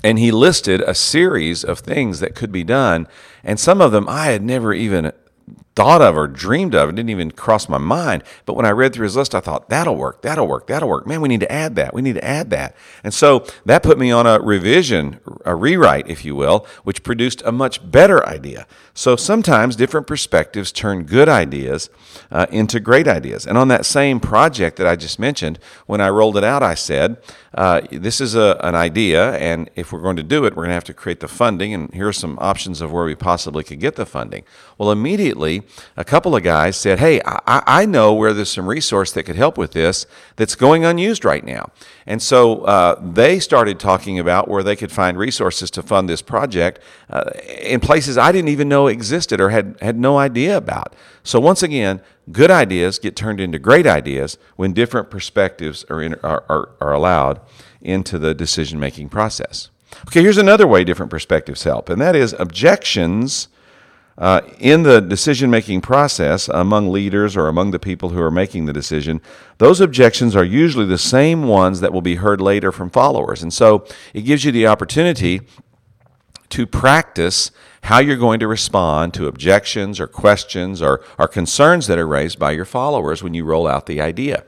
and 0.04 0.18
he 0.18 0.30
listed 0.30 0.82
a 0.82 0.94
series 0.94 1.64
of 1.64 1.78
things 1.78 2.20
that 2.20 2.34
could 2.34 2.52
be 2.52 2.62
done. 2.62 3.08
And 3.42 3.58
some 3.58 3.80
of 3.80 3.90
them 3.90 4.06
I 4.06 4.26
had 4.26 4.42
never 4.42 4.74
even 4.74 5.12
thought 5.74 6.00
of 6.00 6.16
or 6.16 6.28
dreamed 6.28 6.74
of. 6.74 6.88
It 6.88 6.94
didn't 6.94 7.10
even 7.10 7.30
cross 7.32 7.68
my 7.68 7.78
mind. 7.78 8.22
But 8.46 8.54
when 8.54 8.66
I 8.66 8.70
read 8.70 8.92
through 8.92 9.04
his 9.04 9.16
list, 9.16 9.34
I 9.34 9.40
thought, 9.40 9.68
that'll 9.68 9.96
work, 9.96 10.22
that'll 10.22 10.46
work, 10.46 10.66
that'll 10.68 10.88
work. 10.88 11.06
Man, 11.06 11.20
we 11.20 11.28
need 11.28 11.40
to 11.40 11.50
add 11.50 11.74
that. 11.76 11.92
We 11.92 12.02
need 12.02 12.14
to 12.14 12.24
add 12.24 12.50
that. 12.50 12.76
And 13.02 13.12
so 13.12 13.44
that 13.66 13.82
put 13.82 13.98
me 13.98 14.10
on 14.10 14.26
a 14.26 14.38
revision, 14.40 15.20
a 15.44 15.54
rewrite, 15.54 16.08
if 16.08 16.24
you 16.24 16.36
will, 16.36 16.66
which 16.84 17.02
produced 17.02 17.42
a 17.44 17.52
much 17.52 17.90
better 17.90 18.26
idea. 18.26 18.66
So 18.94 19.16
sometimes 19.16 19.74
different 19.74 20.06
perspectives 20.06 20.70
turn 20.70 21.04
good 21.04 21.28
ideas 21.28 21.90
uh, 22.30 22.46
into 22.50 22.78
great 22.78 23.08
ideas. 23.08 23.46
And 23.46 23.58
on 23.58 23.68
that 23.68 23.84
same 23.84 24.20
project 24.20 24.76
that 24.76 24.86
I 24.86 24.94
just 24.94 25.18
mentioned, 25.18 25.58
when 25.86 26.00
I 26.00 26.08
rolled 26.10 26.36
it 26.36 26.44
out, 26.44 26.62
I 26.62 26.74
said, 26.74 27.16
uh, 27.54 27.82
this 27.90 28.20
is 28.20 28.34
a, 28.34 28.56
an 28.60 28.74
idea, 28.74 29.34
and 29.36 29.70
if 29.76 29.92
we're 29.92 30.00
going 30.00 30.16
to 30.16 30.22
do 30.22 30.44
it, 30.44 30.56
we're 30.56 30.64
going 30.64 30.70
to 30.70 30.74
have 30.74 30.84
to 30.84 30.94
create 30.94 31.20
the 31.20 31.28
funding, 31.28 31.72
and 31.72 31.92
here 31.94 32.08
are 32.08 32.12
some 32.12 32.36
options 32.40 32.80
of 32.80 32.92
where 32.92 33.04
we 33.04 33.14
possibly 33.14 33.62
could 33.62 33.78
get 33.78 33.94
the 33.94 34.06
funding. 34.06 34.44
Well, 34.76 34.90
immediately, 34.90 35.62
a 35.96 36.04
couple 36.04 36.34
of 36.34 36.42
guys 36.42 36.76
said, 36.76 36.98
Hey, 36.98 37.20
I, 37.24 37.62
I 37.66 37.86
know 37.86 38.12
where 38.14 38.32
there's 38.32 38.50
some 38.50 38.68
resource 38.68 39.12
that 39.12 39.24
could 39.24 39.36
help 39.36 39.58
with 39.58 39.72
this 39.72 40.06
that's 40.36 40.54
going 40.54 40.84
unused 40.84 41.24
right 41.24 41.44
now. 41.44 41.70
And 42.06 42.22
so 42.22 42.62
uh, 42.62 43.00
they 43.02 43.38
started 43.40 43.80
talking 43.80 44.18
about 44.18 44.48
where 44.48 44.62
they 44.62 44.76
could 44.76 44.92
find 44.92 45.16
resources 45.16 45.70
to 45.72 45.82
fund 45.82 46.08
this 46.08 46.22
project 46.22 46.80
uh, 47.08 47.30
in 47.60 47.80
places 47.80 48.18
I 48.18 48.32
didn't 48.32 48.48
even 48.48 48.68
know 48.68 48.86
existed 48.86 49.40
or 49.40 49.50
had, 49.50 49.76
had 49.80 49.98
no 49.98 50.18
idea 50.18 50.56
about. 50.56 50.94
So, 51.22 51.40
once 51.40 51.62
again, 51.62 52.00
good 52.30 52.50
ideas 52.50 52.98
get 52.98 53.16
turned 53.16 53.40
into 53.40 53.58
great 53.58 53.86
ideas 53.86 54.36
when 54.56 54.72
different 54.72 55.10
perspectives 55.10 55.84
are, 55.88 56.02
in, 56.02 56.14
are, 56.22 56.44
are, 56.48 56.70
are 56.80 56.92
allowed 56.92 57.40
into 57.80 58.18
the 58.18 58.34
decision 58.34 58.78
making 58.78 59.08
process. 59.08 59.70
Okay, 60.08 60.22
here's 60.22 60.38
another 60.38 60.66
way 60.66 60.84
different 60.84 61.10
perspectives 61.10 61.62
help, 61.62 61.88
and 61.88 62.00
that 62.00 62.16
is 62.16 62.34
objections 62.38 63.48
uh, 64.16 64.40
in 64.60 64.84
the 64.84 65.00
decision 65.00 65.50
making 65.50 65.80
process 65.80 66.48
among 66.48 66.90
leaders 66.90 67.36
or 67.36 67.48
among 67.48 67.72
the 67.72 67.78
people 67.78 68.10
who 68.10 68.20
are 68.20 68.30
making 68.30 68.66
the 68.66 68.72
decision, 68.72 69.20
those 69.58 69.80
objections 69.80 70.36
are 70.36 70.44
usually 70.44 70.86
the 70.86 70.98
same 70.98 71.48
ones 71.48 71.80
that 71.80 71.92
will 71.92 72.02
be 72.02 72.16
heard 72.16 72.40
later 72.40 72.70
from 72.70 72.90
followers. 72.90 73.42
And 73.42 73.52
so 73.52 73.86
it 74.12 74.22
gives 74.22 74.44
you 74.44 74.52
the 74.52 74.66
opportunity 74.66 75.40
to 76.50 76.66
practice 76.66 77.50
how 77.84 77.98
you're 77.98 78.16
going 78.16 78.38
to 78.40 78.46
respond 78.46 79.12
to 79.14 79.26
objections 79.26 79.98
or 79.98 80.06
questions 80.06 80.80
or, 80.80 81.02
or 81.18 81.26
concerns 81.26 81.88
that 81.88 81.98
are 81.98 82.06
raised 82.06 82.38
by 82.38 82.52
your 82.52 82.64
followers 82.64 83.22
when 83.22 83.34
you 83.34 83.44
roll 83.44 83.66
out 83.66 83.86
the 83.86 84.00
idea 84.00 84.44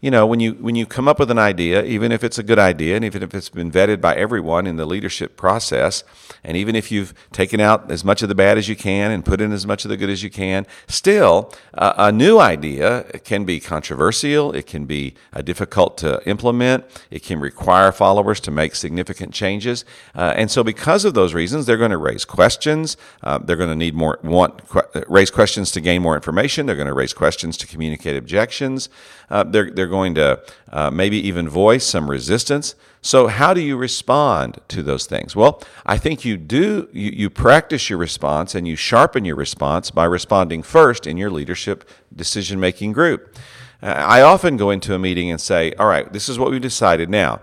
you 0.00 0.12
know, 0.12 0.24
when 0.24 0.38
you 0.38 0.52
when 0.52 0.76
you 0.76 0.86
come 0.86 1.08
up 1.08 1.18
with 1.18 1.28
an 1.28 1.38
idea, 1.38 1.82
even 1.82 2.12
if 2.12 2.22
it's 2.22 2.38
a 2.38 2.44
good 2.44 2.58
idea, 2.58 2.94
and 2.94 3.04
even 3.04 3.20
if 3.20 3.34
it's 3.34 3.48
been 3.48 3.68
vetted 3.68 4.00
by 4.00 4.14
everyone 4.14 4.64
in 4.64 4.76
the 4.76 4.86
leadership 4.86 5.36
process, 5.36 6.04
and 6.44 6.56
even 6.56 6.76
if 6.76 6.92
you've 6.92 7.12
taken 7.32 7.58
out 7.58 7.90
as 7.90 8.04
much 8.04 8.22
of 8.22 8.28
the 8.28 8.34
bad 8.34 8.58
as 8.58 8.68
you 8.68 8.76
can 8.76 9.10
and 9.10 9.24
put 9.24 9.40
in 9.40 9.50
as 9.50 9.66
much 9.66 9.84
of 9.84 9.88
the 9.88 9.96
good 9.96 10.08
as 10.08 10.22
you 10.22 10.30
can, 10.30 10.66
still 10.86 11.52
uh, 11.74 11.94
a 11.98 12.12
new 12.12 12.38
idea 12.38 13.02
can 13.24 13.44
be 13.44 13.58
controversial. 13.58 14.54
It 14.54 14.68
can 14.68 14.84
be 14.84 15.14
uh, 15.32 15.42
difficult 15.42 15.98
to 15.98 16.22
implement. 16.28 16.84
It 17.10 17.24
can 17.24 17.40
require 17.40 17.90
followers 17.90 18.38
to 18.40 18.52
make 18.52 18.76
significant 18.76 19.34
changes, 19.34 19.84
uh, 20.14 20.32
and 20.36 20.48
so 20.48 20.62
because 20.62 21.04
of 21.04 21.14
those 21.14 21.34
reasons, 21.34 21.66
they're 21.66 21.76
going 21.76 21.90
to 21.90 21.98
raise 21.98 22.24
questions. 22.24 22.96
Uh, 23.24 23.38
they're 23.38 23.56
going 23.56 23.68
to 23.68 23.74
need 23.74 23.96
more 23.96 24.20
want 24.22 24.62
raise 25.08 25.32
questions 25.32 25.72
to 25.72 25.80
gain 25.80 26.02
more 26.02 26.14
information. 26.14 26.66
They're 26.66 26.76
going 26.76 26.86
to 26.86 26.94
raise 26.94 27.12
questions 27.12 27.56
to 27.56 27.66
communicate 27.66 28.16
objections. 28.16 28.88
Uh, 29.28 29.42
they're 29.42 29.70
they're 29.72 29.87
going 29.88 30.14
to 30.14 30.40
uh, 30.70 30.90
maybe 30.90 31.16
even 31.26 31.48
voice 31.48 31.84
some 31.84 32.10
resistance. 32.10 32.74
So, 33.00 33.26
how 33.28 33.54
do 33.54 33.60
you 33.60 33.76
respond 33.76 34.60
to 34.68 34.82
those 34.82 35.06
things? 35.06 35.34
Well, 35.34 35.62
I 35.86 35.98
think 35.98 36.24
you 36.24 36.36
do, 36.36 36.88
you, 36.92 37.10
you 37.10 37.30
practice 37.30 37.88
your 37.88 37.98
response 37.98 38.54
and 38.54 38.66
you 38.66 38.76
sharpen 38.76 39.24
your 39.24 39.36
response 39.36 39.90
by 39.90 40.04
responding 40.04 40.62
first 40.62 41.06
in 41.06 41.16
your 41.16 41.30
leadership 41.30 41.88
decision 42.14 42.60
making 42.60 42.92
group. 42.92 43.36
Uh, 43.82 43.86
I 43.86 44.22
often 44.22 44.56
go 44.56 44.70
into 44.70 44.94
a 44.94 44.98
meeting 44.98 45.30
and 45.30 45.40
say, 45.40 45.72
All 45.74 45.86
right, 45.86 46.12
this 46.12 46.28
is 46.28 46.38
what 46.38 46.50
we've 46.50 46.60
decided 46.60 47.08
now. 47.08 47.40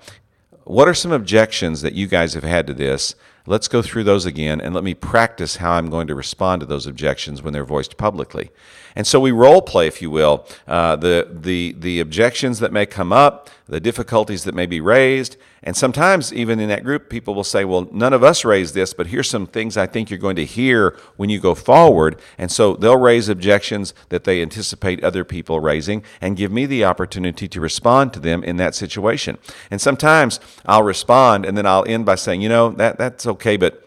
What 0.65 0.88
are 0.88 0.93
some 0.93 1.12
objections 1.12 1.81
that 1.81 1.93
you 1.93 2.08
guys 2.08 2.34
have 2.34 2.43
had 2.43 2.67
to 2.67 2.73
this? 2.73 3.15
Let's 3.47 3.67
go 3.67 3.84
through 3.84 4.05
those 4.05 4.25
again 4.25 4.60
and 4.60 4.73
let 4.73 4.84
me 4.84 4.95
practice 4.95 5.58
how 5.58 5.73
I'm 5.73 5.91
going 5.91 6.08
to 6.08 6.15
respond 6.15 6.62
to 6.62 6.65
those 6.65 6.88
objections 6.88 7.43
when 7.43 7.53
they're 7.53 7.63
voiced 7.63 7.95
publicly. 7.95 8.49
And 8.95 9.05
so 9.05 9.19
we 9.19 9.31
role 9.31 9.62
play, 9.62 9.88
if 9.88 10.01
you 10.01 10.10
will, 10.10 10.47
uh, 10.67 10.95
the, 10.95 11.27
the, 11.29 11.75
the 11.77 11.99
objections 11.99 12.60
that 12.60 12.71
may 12.71 12.86
come 12.86 13.12
up, 13.12 13.49
the 13.67 13.79
difficulties 13.79 14.45
that 14.45 14.55
may 14.55 14.65
be 14.65 14.79
raised. 14.79 15.38
And 15.63 15.75
sometimes, 15.75 16.31
even 16.31 16.60
in 16.60 16.69
that 16.69 16.84
group, 16.84 17.10
people 17.10 17.34
will 17.34 17.43
say, 17.43 17.65
Well, 17.65 17.89
none 17.91 18.13
of 18.13 18.23
us 18.23 18.45
raised 18.45 18.75
this, 18.75 18.93
but 18.93 19.08
here's 19.08 19.27
some 19.27 19.47
things 19.47 19.75
I 19.75 19.88
think 19.88 20.12
you're 20.12 20.19
going 20.19 20.36
to 20.36 20.45
hear 20.45 20.95
when 21.17 21.29
you 21.29 21.39
go 21.39 21.55
forward. 21.55 22.21
And 22.38 22.51
so 22.51 22.75
they'll 22.75 22.99
raise 22.99 23.27
objections 23.27 23.95
that 24.10 24.25
they 24.25 24.43
anticipate 24.43 25.03
other 25.03 25.23
people 25.23 25.60
raising 25.60 26.03
and 26.21 26.38
give 26.38 26.51
me 26.51 26.67
the 26.67 26.86
opportunity 26.86 27.47
to 27.47 27.60
respond 27.60 28.13
to 28.13 28.19
them 28.19 28.43
in 28.43 28.58
that 28.58 28.75
situation. 28.75 29.39
And 29.71 29.81
sometimes 29.81 30.39
I'll 30.67 30.84
respond 30.84 31.45
and 31.45 31.58
then 31.58 31.65
I'll 31.65 31.86
end 31.88 32.05
by 32.05 32.15
saying, 32.15 32.41
You 32.41 32.49
know, 32.49 32.69
that, 32.69 32.99
that's 32.99 33.25
okay, 33.35 33.57
but 33.57 33.85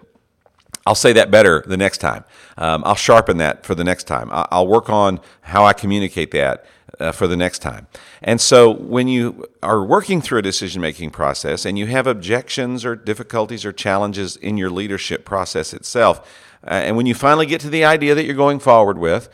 I'll 0.86 0.94
say 0.94 1.12
that 1.12 1.30
better 1.30 1.62
the 1.66 1.76
next 1.76 1.98
time. 1.98 2.24
Um, 2.56 2.82
I'll 2.86 2.94
sharpen 2.94 3.36
that 3.38 3.66
for 3.66 3.74
the 3.74 3.84
next 3.84 4.04
time. 4.04 4.30
I'll 4.32 4.66
work 4.66 4.88
on 4.88 5.20
how 5.42 5.64
I 5.64 5.74
communicate 5.74 6.30
that 6.30 6.64
uh, 6.98 7.12
for 7.12 7.26
the 7.26 7.36
next 7.36 7.58
time. 7.58 7.86
And 8.22 8.40
so 8.40 8.70
when 8.70 9.06
you 9.06 9.44
are 9.62 9.84
working 9.84 10.22
through 10.22 10.38
a 10.38 10.42
decision 10.42 10.80
making 10.80 11.10
process 11.10 11.66
and 11.66 11.78
you 11.78 11.86
have 11.86 12.06
objections 12.06 12.84
or 12.84 12.96
difficulties 12.96 13.64
or 13.64 13.72
challenges 13.72 14.36
in 14.36 14.56
your 14.56 14.70
leadership 14.70 15.26
process 15.26 15.74
itself, 15.74 16.26
uh, 16.66 16.70
and 16.70 16.96
when 16.96 17.06
you 17.06 17.14
finally 17.14 17.46
get 17.46 17.60
to 17.60 17.70
the 17.70 17.84
idea 17.84 18.14
that 18.14 18.24
you're 18.24 18.34
going 18.34 18.58
forward 18.58 18.98
with, 18.98 19.28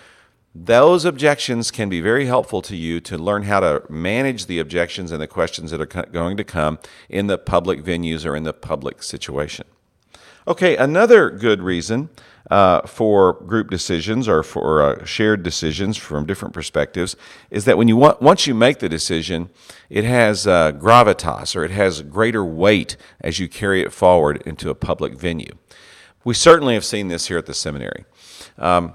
those 0.56 1.04
objections 1.04 1.70
can 1.70 1.88
be 1.88 2.00
very 2.00 2.26
helpful 2.26 2.62
to 2.62 2.76
you 2.76 3.00
to 3.00 3.18
learn 3.18 3.44
how 3.44 3.60
to 3.60 3.82
manage 3.88 4.46
the 4.46 4.60
objections 4.60 5.10
and 5.10 5.20
the 5.20 5.26
questions 5.26 5.70
that 5.70 5.80
are 5.80 6.06
going 6.06 6.36
to 6.36 6.44
come 6.44 6.78
in 7.08 7.26
the 7.26 7.38
public 7.38 7.82
venues 7.82 8.24
or 8.24 8.36
in 8.36 8.44
the 8.44 8.52
public 8.52 9.02
situation. 9.02 9.66
Okay, 10.46 10.76
another 10.76 11.30
good 11.30 11.62
reason 11.62 12.10
uh, 12.50 12.82
for 12.82 13.32
group 13.32 13.70
decisions 13.70 14.28
or 14.28 14.42
for 14.42 14.82
uh, 14.82 15.04
shared 15.06 15.42
decisions 15.42 15.96
from 15.96 16.26
different 16.26 16.52
perspectives 16.52 17.16
is 17.50 17.64
that 17.64 17.78
when 17.78 17.88
you 17.88 17.96
want, 17.96 18.20
once 18.20 18.46
you 18.46 18.54
make 18.54 18.78
the 18.78 18.88
decision, 18.88 19.48
it 19.88 20.04
has 20.04 20.46
uh, 20.46 20.72
gravitas 20.72 21.56
or 21.56 21.64
it 21.64 21.70
has 21.70 22.02
greater 22.02 22.44
weight 22.44 22.98
as 23.22 23.38
you 23.38 23.48
carry 23.48 23.80
it 23.80 23.90
forward 23.90 24.42
into 24.44 24.68
a 24.68 24.74
public 24.74 25.14
venue. 25.14 25.52
We 26.24 26.34
certainly 26.34 26.74
have 26.74 26.84
seen 26.84 27.08
this 27.08 27.28
here 27.28 27.38
at 27.38 27.46
the 27.46 27.54
seminary. 27.54 28.04
Um, 28.58 28.94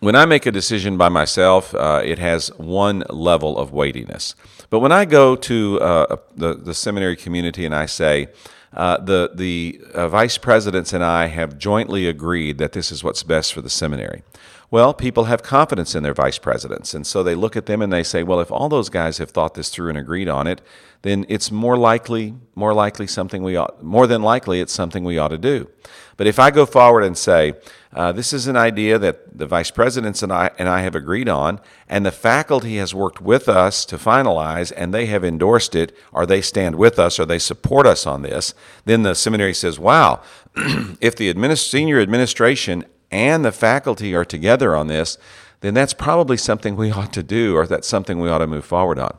when 0.00 0.14
I 0.14 0.26
make 0.26 0.44
a 0.44 0.52
decision 0.52 0.98
by 0.98 1.08
myself, 1.08 1.74
uh, 1.74 2.02
it 2.04 2.18
has 2.18 2.48
one 2.58 3.04
level 3.08 3.58
of 3.58 3.72
weightiness. 3.72 4.34
But 4.68 4.80
when 4.80 4.92
I 4.92 5.06
go 5.06 5.34
to 5.34 5.80
uh, 5.80 6.16
the, 6.36 6.54
the 6.54 6.74
seminary 6.74 7.16
community 7.16 7.64
and 7.64 7.74
I 7.74 7.86
say, 7.86 8.28
uh, 8.74 8.98
the 8.98 9.30
the 9.34 9.80
uh, 9.94 10.08
vice 10.08 10.38
presidents 10.38 10.92
and 10.92 11.04
I 11.04 11.26
have 11.26 11.58
jointly 11.58 12.06
agreed 12.06 12.58
that 12.58 12.72
this 12.72 12.90
is 12.90 13.04
what's 13.04 13.22
best 13.22 13.52
for 13.52 13.60
the 13.60 13.70
seminary. 13.70 14.22
Well, 14.72 14.94
people 14.94 15.24
have 15.24 15.42
confidence 15.42 15.94
in 15.94 16.02
their 16.02 16.14
vice 16.14 16.38
presidents, 16.38 16.94
and 16.94 17.06
so 17.06 17.22
they 17.22 17.34
look 17.34 17.56
at 17.56 17.66
them 17.66 17.82
and 17.82 17.92
they 17.92 18.02
say, 18.02 18.22
"Well, 18.22 18.40
if 18.40 18.50
all 18.50 18.70
those 18.70 18.88
guys 18.88 19.18
have 19.18 19.28
thought 19.28 19.52
this 19.52 19.68
through 19.68 19.90
and 19.90 19.98
agreed 19.98 20.30
on 20.30 20.46
it, 20.46 20.62
then 21.02 21.26
it's 21.28 21.52
more 21.52 21.76
likely, 21.76 22.36
more 22.54 22.72
likely 22.72 23.06
something 23.06 23.42
we 23.42 23.54
ought, 23.54 23.82
more 23.82 24.06
than 24.06 24.22
likely, 24.22 24.62
it's 24.62 24.72
something 24.72 25.04
we 25.04 25.18
ought 25.18 25.28
to 25.28 25.36
do." 25.36 25.68
But 26.16 26.26
if 26.26 26.38
I 26.38 26.50
go 26.50 26.64
forward 26.64 27.04
and 27.04 27.18
say, 27.18 27.52
uh, 27.94 28.12
"This 28.12 28.32
is 28.32 28.46
an 28.46 28.56
idea 28.56 28.98
that 28.98 29.36
the 29.36 29.44
vice 29.46 29.70
presidents 29.70 30.22
and 30.22 30.32
I 30.32 30.48
and 30.58 30.70
I 30.70 30.80
have 30.80 30.94
agreed 30.94 31.28
on, 31.28 31.60
and 31.86 32.06
the 32.06 32.10
faculty 32.10 32.78
has 32.78 32.94
worked 32.94 33.20
with 33.20 33.50
us 33.50 33.84
to 33.84 33.98
finalize, 33.98 34.72
and 34.74 34.94
they 34.94 35.04
have 35.04 35.22
endorsed 35.22 35.74
it, 35.74 35.94
or 36.14 36.24
they 36.24 36.40
stand 36.40 36.76
with 36.76 36.98
us, 36.98 37.20
or 37.20 37.26
they 37.26 37.38
support 37.38 37.86
us 37.86 38.06
on 38.06 38.22
this," 38.22 38.54
then 38.86 39.02
the 39.02 39.14
seminary 39.14 39.52
says, 39.52 39.78
"Wow." 39.78 40.20
if 41.00 41.14
the 41.14 41.32
administ- 41.32 41.68
senior 41.68 42.00
administration 42.00 42.86
and 43.12 43.44
the 43.44 43.52
faculty 43.52 44.14
are 44.14 44.24
together 44.24 44.74
on 44.74 44.88
this, 44.88 45.18
then 45.60 45.74
that's 45.74 45.94
probably 45.94 46.36
something 46.36 46.76
we 46.76 46.90
ought 46.92 47.12
to 47.12 47.22
do 47.22 47.56
or 47.56 47.66
that's 47.66 47.88
something 47.88 48.18
we 48.18 48.28
ought 48.28 48.38
to 48.38 48.46
move 48.46 48.64
forward 48.64 48.98
on. 48.98 49.16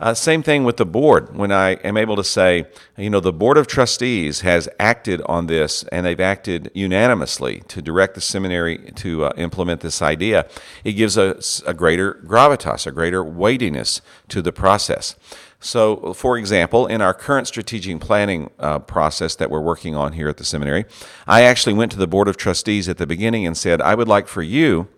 Uh, 0.00 0.14
same 0.14 0.42
thing 0.42 0.64
with 0.64 0.78
the 0.78 0.86
board. 0.86 1.36
When 1.36 1.52
I 1.52 1.74
am 1.84 1.96
able 1.96 2.16
to 2.16 2.24
say, 2.24 2.64
you 2.96 3.08
know, 3.08 3.20
the 3.20 3.32
board 3.32 3.56
of 3.56 3.68
trustees 3.68 4.40
has 4.40 4.68
acted 4.80 5.22
on 5.26 5.46
this 5.46 5.84
and 5.92 6.04
they've 6.04 6.18
acted 6.18 6.72
unanimously 6.74 7.62
to 7.68 7.80
direct 7.80 8.16
the 8.16 8.20
seminary 8.20 8.78
to 8.96 9.26
uh, 9.26 9.32
implement 9.36 9.80
this 9.80 10.02
idea, 10.02 10.46
it 10.82 10.92
gives 10.92 11.16
us 11.16 11.62
a 11.66 11.74
greater 11.74 12.14
gravitas, 12.26 12.86
a 12.86 12.90
greater 12.90 13.22
weightiness 13.22 14.00
to 14.28 14.42
the 14.42 14.52
process. 14.52 15.14
So, 15.62 16.12
for 16.12 16.36
example, 16.36 16.88
in 16.88 17.00
our 17.00 17.14
current 17.14 17.46
strategic 17.46 18.00
planning 18.00 18.50
uh, 18.58 18.80
process 18.80 19.36
that 19.36 19.48
we're 19.48 19.60
working 19.60 19.94
on 19.94 20.12
here 20.12 20.28
at 20.28 20.36
the 20.36 20.44
seminary, 20.44 20.84
I 21.26 21.42
actually 21.42 21.74
went 21.74 21.92
to 21.92 21.98
the 21.98 22.08
Board 22.08 22.26
of 22.26 22.36
Trustees 22.36 22.88
at 22.88 22.98
the 22.98 23.06
beginning 23.06 23.46
and 23.46 23.56
said, 23.56 23.80
I 23.80 23.94
would 23.94 24.08
like 24.08 24.26
for 24.26 24.42
you 24.42 24.88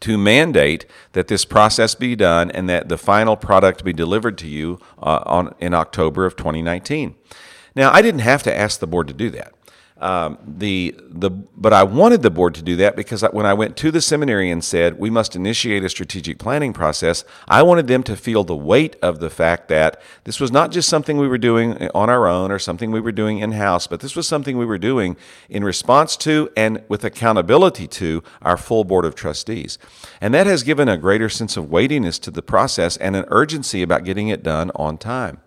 to 0.00 0.18
mandate 0.18 0.84
that 1.12 1.28
this 1.28 1.44
process 1.44 1.94
be 1.94 2.16
done 2.16 2.50
and 2.50 2.68
that 2.68 2.88
the 2.88 2.98
final 2.98 3.36
product 3.36 3.84
be 3.84 3.92
delivered 3.92 4.36
to 4.38 4.48
you 4.48 4.80
uh, 5.00 5.22
on, 5.24 5.54
in 5.60 5.74
October 5.74 6.26
of 6.26 6.34
2019. 6.34 7.14
Now, 7.76 7.92
I 7.92 8.02
didn't 8.02 8.20
have 8.20 8.42
to 8.42 8.54
ask 8.54 8.80
the 8.80 8.86
board 8.88 9.06
to 9.08 9.14
do 9.14 9.30
that. 9.30 9.52
Um, 10.00 10.38
the 10.46 10.94
the 11.08 11.28
but 11.28 11.72
I 11.72 11.82
wanted 11.82 12.22
the 12.22 12.30
board 12.30 12.54
to 12.54 12.62
do 12.62 12.76
that 12.76 12.94
because 12.94 13.22
when 13.32 13.46
I 13.46 13.54
went 13.54 13.76
to 13.78 13.90
the 13.90 14.00
seminary 14.00 14.48
and 14.48 14.62
said 14.62 14.96
we 14.96 15.10
must 15.10 15.34
initiate 15.34 15.82
a 15.82 15.88
strategic 15.88 16.38
planning 16.38 16.72
process, 16.72 17.24
I 17.48 17.64
wanted 17.64 17.88
them 17.88 18.04
to 18.04 18.14
feel 18.14 18.44
the 18.44 18.54
weight 18.54 18.94
of 19.02 19.18
the 19.18 19.28
fact 19.28 19.66
that 19.68 20.00
this 20.22 20.38
was 20.38 20.52
not 20.52 20.70
just 20.70 20.88
something 20.88 21.18
we 21.18 21.26
were 21.26 21.36
doing 21.36 21.88
on 21.96 22.08
our 22.08 22.28
own 22.28 22.52
or 22.52 22.60
something 22.60 22.92
we 22.92 23.00
were 23.00 23.10
doing 23.10 23.40
in 23.40 23.52
house, 23.52 23.88
but 23.88 23.98
this 23.98 24.14
was 24.14 24.28
something 24.28 24.56
we 24.56 24.66
were 24.66 24.78
doing 24.78 25.16
in 25.48 25.64
response 25.64 26.16
to 26.18 26.48
and 26.56 26.84
with 26.88 27.02
accountability 27.02 27.88
to 27.88 28.22
our 28.40 28.56
full 28.56 28.84
board 28.84 29.04
of 29.04 29.16
trustees, 29.16 29.78
and 30.20 30.32
that 30.32 30.46
has 30.46 30.62
given 30.62 30.88
a 30.88 30.96
greater 30.96 31.28
sense 31.28 31.56
of 31.56 31.70
weightiness 31.70 32.20
to 32.20 32.30
the 32.30 32.42
process 32.42 32.96
and 32.98 33.16
an 33.16 33.24
urgency 33.28 33.82
about 33.82 34.04
getting 34.04 34.28
it 34.28 34.44
done 34.44 34.70
on 34.76 34.96
time. 34.96 35.40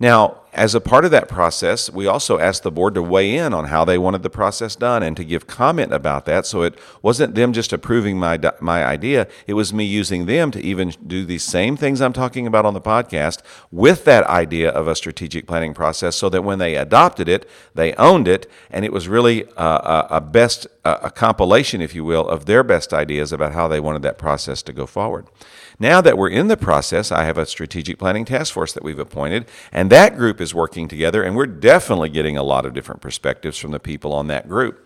Now, 0.00 0.42
as 0.52 0.74
a 0.74 0.80
part 0.80 1.04
of 1.04 1.10
that 1.10 1.28
process, 1.28 1.90
we 1.90 2.06
also 2.06 2.38
asked 2.38 2.62
the 2.62 2.70
board 2.70 2.94
to 2.94 3.02
weigh 3.02 3.36
in 3.36 3.52
on 3.52 3.66
how 3.66 3.84
they 3.84 3.98
wanted 3.98 4.22
the 4.22 4.30
process 4.30 4.74
done 4.74 5.02
and 5.02 5.16
to 5.16 5.24
give 5.24 5.46
comment 5.46 5.92
about 5.92 6.24
that. 6.24 6.46
So 6.46 6.62
it 6.62 6.76
wasn't 7.02 7.34
them 7.34 7.52
just 7.52 7.72
approving 7.72 8.18
my 8.18 8.38
my 8.60 8.84
idea; 8.84 9.28
it 9.46 9.54
was 9.54 9.72
me 9.72 9.84
using 9.84 10.26
them 10.26 10.50
to 10.52 10.60
even 10.60 10.94
do 11.06 11.24
these 11.24 11.44
same 11.44 11.76
things 11.76 12.00
I'm 12.00 12.12
talking 12.12 12.46
about 12.46 12.64
on 12.64 12.74
the 12.74 12.80
podcast 12.80 13.40
with 13.70 14.04
that 14.04 14.24
idea 14.24 14.70
of 14.70 14.88
a 14.88 14.96
strategic 14.96 15.46
planning 15.46 15.74
process, 15.74 16.16
so 16.16 16.28
that 16.30 16.42
when 16.42 16.58
they 16.58 16.76
adopted 16.76 17.28
it, 17.28 17.48
they 17.74 17.92
owned 17.94 18.26
it, 18.26 18.50
and 18.70 18.84
it 18.84 18.92
was 18.92 19.06
really 19.06 19.44
a, 19.56 20.06
a 20.10 20.20
best 20.20 20.66
a 20.84 21.10
compilation, 21.10 21.80
if 21.82 21.94
you 21.94 22.04
will, 22.04 22.26
of 22.26 22.46
their 22.46 22.64
best 22.64 22.94
ideas 22.94 23.32
about 23.32 23.52
how 23.52 23.68
they 23.68 23.80
wanted 23.80 24.02
that 24.02 24.18
process 24.18 24.62
to 24.62 24.72
go 24.72 24.86
forward. 24.86 25.26
Now 25.80 26.00
that 26.00 26.18
we're 26.18 26.30
in 26.30 26.48
the 26.48 26.56
process, 26.56 27.12
I 27.12 27.24
have 27.24 27.38
a 27.38 27.46
strategic 27.46 27.98
planning 27.98 28.24
task 28.24 28.52
force 28.52 28.72
that 28.72 28.82
we've 28.82 28.98
appointed, 28.98 29.46
and 29.72 29.90
that 29.90 30.16
group 30.16 30.40
is 30.40 30.52
working 30.52 30.88
together, 30.88 31.22
and 31.22 31.36
we're 31.36 31.46
definitely 31.46 32.08
getting 32.08 32.36
a 32.36 32.42
lot 32.42 32.66
of 32.66 32.74
different 32.74 33.00
perspectives 33.00 33.58
from 33.58 33.70
the 33.70 33.78
people 33.78 34.12
on 34.12 34.26
that 34.26 34.48
group. 34.48 34.84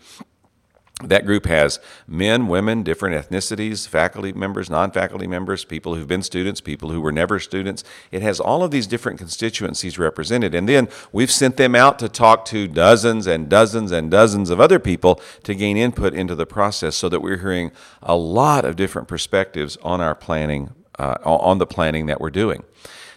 That 1.02 1.26
group 1.26 1.46
has 1.46 1.80
men, 2.06 2.46
women, 2.46 2.82
different 2.82 3.16
ethnicities, 3.16 3.88
faculty 3.88 4.32
members, 4.32 4.70
non 4.70 4.92
faculty 4.92 5.26
members, 5.26 5.64
people 5.64 5.94
who've 5.94 6.06
been 6.06 6.22
students, 6.22 6.60
people 6.60 6.90
who 6.90 7.00
were 7.00 7.10
never 7.10 7.40
students. 7.40 7.82
It 8.12 8.22
has 8.22 8.38
all 8.38 8.62
of 8.62 8.70
these 8.70 8.86
different 8.86 9.18
constituencies 9.18 9.98
represented. 9.98 10.54
And 10.54 10.68
then 10.68 10.88
we've 11.10 11.30
sent 11.30 11.56
them 11.56 11.74
out 11.74 11.98
to 12.00 12.08
talk 12.08 12.44
to 12.46 12.68
dozens 12.68 13.26
and 13.26 13.48
dozens 13.48 13.90
and 13.90 14.10
dozens 14.10 14.50
of 14.50 14.60
other 14.60 14.78
people 14.78 15.20
to 15.42 15.54
gain 15.54 15.76
input 15.76 16.14
into 16.14 16.36
the 16.36 16.46
process 16.46 16.94
so 16.94 17.08
that 17.08 17.20
we're 17.20 17.38
hearing 17.38 17.72
a 18.00 18.14
lot 18.14 18.64
of 18.64 18.76
different 18.76 19.08
perspectives 19.08 19.76
on 19.82 20.00
our 20.00 20.14
planning 20.14 20.70
uh, 20.98 21.16
on 21.24 21.58
the 21.58 21.66
planning 21.66 22.06
that 22.06 22.20
we're 22.20 22.30
doing. 22.30 22.64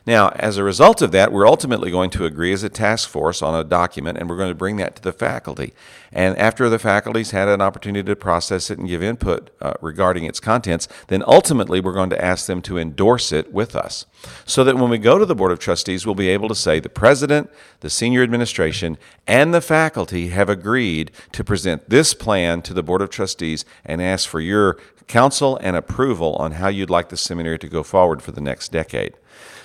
Now, 0.07 0.29
as 0.35 0.57
a 0.57 0.63
result 0.63 1.01
of 1.01 1.11
that, 1.13 1.31
we're 1.31 1.47
ultimately 1.47 1.89
going 1.89 2.11
to 2.11 2.25
agree 2.25 2.53
as 2.53 2.61
a 2.61 2.69
task 2.69 3.09
force 3.09 3.41
on 3.41 3.59
a 3.59 3.63
document, 3.63 4.19
and 4.19 4.29
we're 4.29 4.37
going 4.37 4.51
to 4.51 4.55
bring 4.55 4.77
that 4.77 4.95
to 4.97 5.01
the 5.01 5.11
faculty. 5.11 5.73
And 6.11 6.37
after 6.37 6.69
the 6.69 6.77
faculty's 6.77 7.31
had 7.31 7.47
an 7.47 7.59
opportunity 7.59 8.05
to 8.05 8.15
process 8.15 8.69
it 8.69 8.77
and 8.77 8.87
give 8.87 9.01
input 9.01 9.49
uh, 9.59 9.73
regarding 9.81 10.25
its 10.25 10.39
contents, 10.39 10.87
then 11.07 11.23
ultimately 11.25 11.81
we're 11.81 11.91
going 11.91 12.11
to 12.11 12.23
ask 12.23 12.45
them 12.45 12.61
to 12.63 12.77
endorse 12.77 13.31
it 13.31 13.51
with 13.51 13.75
us. 13.75 14.05
So 14.45 14.63
that 14.63 14.77
when 14.77 14.91
we 14.91 14.99
go 14.99 15.17
to 15.17 15.25
the 15.25 15.35
Board 15.35 15.51
of 15.51 15.57
Trustees, 15.57 16.05
we'll 16.05 16.13
be 16.13 16.29
able 16.29 16.49
to 16.49 16.55
say 16.55 16.79
the 16.79 16.87
president, 16.87 17.49
the 17.79 17.89
senior 17.89 18.21
administration, 18.21 18.99
and 19.25 19.55
the 19.55 19.61
faculty 19.61 20.27
have 20.27 20.49
agreed 20.49 21.11
to 21.31 21.43
present 21.43 21.89
this 21.89 22.13
plan 22.13 22.61
to 22.61 22.75
the 22.75 22.83
Board 22.83 23.01
of 23.01 23.09
Trustees 23.09 23.65
and 23.83 24.03
ask 24.03 24.29
for 24.29 24.39
your 24.39 24.77
counsel 25.07 25.57
and 25.57 25.75
approval 25.75 26.35
on 26.37 26.53
how 26.53 26.67
you'd 26.67 26.89
like 26.89 27.09
the 27.09 27.17
seminary 27.17 27.59
to 27.59 27.67
go 27.67 27.83
forward 27.83 28.21
for 28.21 28.31
the 28.31 28.41
next 28.41 28.71
decade. 28.71 29.13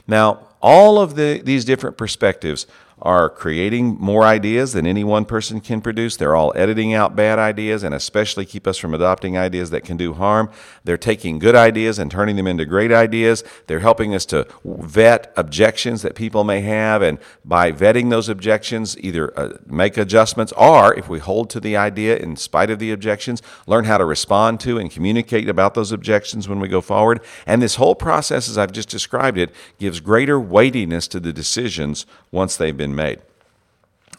Now, 0.06 0.48
all 0.60 0.98
of 0.98 1.14
the, 1.14 1.40
these 1.42 1.64
different 1.64 1.96
perspectives 1.96 2.66
are 3.02 3.30
creating 3.30 3.96
more 3.98 4.24
ideas 4.24 4.72
than 4.72 4.86
any 4.86 5.04
one 5.04 5.24
person 5.24 5.60
can 5.60 5.80
produce. 5.80 6.16
They're 6.16 6.36
all 6.36 6.52
editing 6.54 6.92
out 6.92 7.16
bad 7.16 7.38
ideas 7.38 7.82
and 7.82 7.94
especially 7.94 8.44
keep 8.44 8.66
us 8.66 8.76
from 8.76 8.94
adopting 8.94 9.38
ideas 9.38 9.70
that 9.70 9.84
can 9.84 9.96
do 9.96 10.12
harm. 10.14 10.50
They're 10.84 10.98
taking 10.98 11.38
good 11.38 11.54
ideas 11.54 11.98
and 11.98 12.10
turning 12.10 12.36
them 12.36 12.46
into 12.46 12.64
great 12.64 12.92
ideas. 12.92 13.42
They're 13.66 13.80
helping 13.80 14.14
us 14.14 14.26
to 14.26 14.46
vet 14.64 15.32
objections 15.36 16.02
that 16.02 16.14
people 16.14 16.44
may 16.44 16.60
have 16.60 17.02
and 17.02 17.18
by 17.44 17.72
vetting 17.72 18.10
those 18.10 18.28
objections 18.28 18.98
either 18.98 19.38
uh, 19.38 19.56
make 19.66 19.96
adjustments 19.96 20.52
or 20.56 20.94
if 20.94 21.08
we 21.08 21.18
hold 21.18 21.50
to 21.50 21.60
the 21.60 21.76
idea 21.76 22.16
in 22.16 22.36
spite 22.36 22.70
of 22.70 22.78
the 22.78 22.92
objections, 22.92 23.42
learn 23.66 23.84
how 23.84 23.98
to 23.98 24.04
respond 24.04 24.60
to 24.60 24.78
and 24.78 24.90
communicate 24.90 25.48
about 25.48 25.74
those 25.74 25.92
objections 25.92 26.48
when 26.48 26.60
we 26.60 26.68
go 26.68 26.80
forward. 26.80 27.20
And 27.46 27.62
this 27.62 27.76
whole 27.76 27.94
process 27.94 28.48
as 28.48 28.58
I've 28.58 28.72
just 28.72 28.88
described 28.88 29.38
it 29.38 29.54
gives 29.78 30.00
greater 30.00 30.38
weightiness 30.38 31.08
to 31.08 31.20
the 31.20 31.32
decisions 31.32 32.06
once 32.30 32.56
they've 32.56 32.76
been 32.76 32.89
made. 32.94 33.20